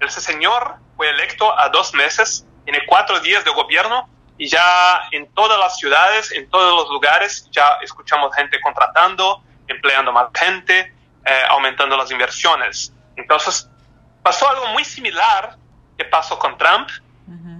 ese 0.00 0.20
señor 0.20 0.76
fue 0.96 1.10
electo 1.10 1.58
a 1.58 1.68
dos 1.68 1.94
meses, 1.94 2.46
tiene 2.64 2.80
cuatro 2.86 3.20
días 3.20 3.44
de 3.44 3.50
gobierno 3.50 4.08
y 4.38 4.48
ya 4.48 5.02
en 5.10 5.30
todas 5.34 5.58
las 5.58 5.76
ciudades, 5.76 6.32
en 6.32 6.48
todos 6.48 6.74
los 6.74 6.90
lugares, 6.90 7.48
ya 7.50 7.78
escuchamos 7.82 8.34
gente 8.34 8.60
contratando, 8.60 9.42
empleando 9.70 10.12
más 10.12 10.28
gente, 10.34 10.92
eh, 11.24 11.42
aumentando 11.48 11.96
las 11.96 12.10
inversiones. 12.10 12.92
Entonces, 13.16 13.70
pasó 14.22 14.48
algo 14.48 14.66
muy 14.68 14.84
similar 14.84 15.56
que 15.96 16.04
pasó 16.04 16.38
con 16.38 16.56
Trump, 16.58 16.88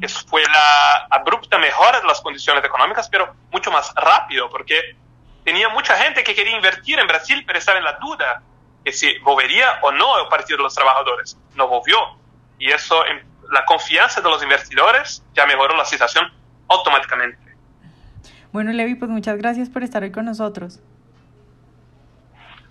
que 0.01 0.09
fue 0.09 0.42
la 0.42 1.07
abrupta 1.11 1.59
mejora 1.59 2.01
de 2.01 2.07
las 2.07 2.20
condiciones 2.20 2.64
económicas, 2.64 3.09
pero 3.09 3.35
mucho 3.53 3.70
más 3.70 3.92
rápido, 3.94 4.51
porque 4.51 4.96
tenía 5.44 5.68
mucha 5.68 5.96
gente 5.96 6.25
que 6.25 6.35
quería 6.35 6.57
invertir 6.57 6.99
en 6.99 7.07
Brasil, 7.07 7.44
pero 7.46 7.59
estaba 7.59 7.79
en 7.79 7.85
la 7.85 7.92
duda 8.01 8.42
que 8.85 8.92
si 8.92 9.18
volvería 9.18 9.79
o 9.83 9.92
no 9.92 10.18
el 10.20 10.29
Partido 10.29 10.57
de 10.57 10.64
los 10.64 10.75
Trabajadores. 10.75 11.38
No 11.55 11.68
volvió. 11.68 11.99
Y 12.59 12.70
eso, 12.70 13.05
la 13.51 13.64
confianza 13.64 14.20
de 14.20 14.29
los 14.29 14.42
invertidores 14.42 15.23
ya 15.35 15.46
mejoró 15.46 15.77
la 15.77 15.85
situación 15.85 16.33
automáticamente. 16.68 17.57
Bueno, 18.53 18.73
Levi, 18.73 18.96
pues 18.96 19.11
muchas 19.11 19.37
gracias 19.37 19.68
por 19.68 19.85
estar 19.85 20.03
hoy 20.03 20.11
con 20.11 20.25
nosotros. 20.25 20.81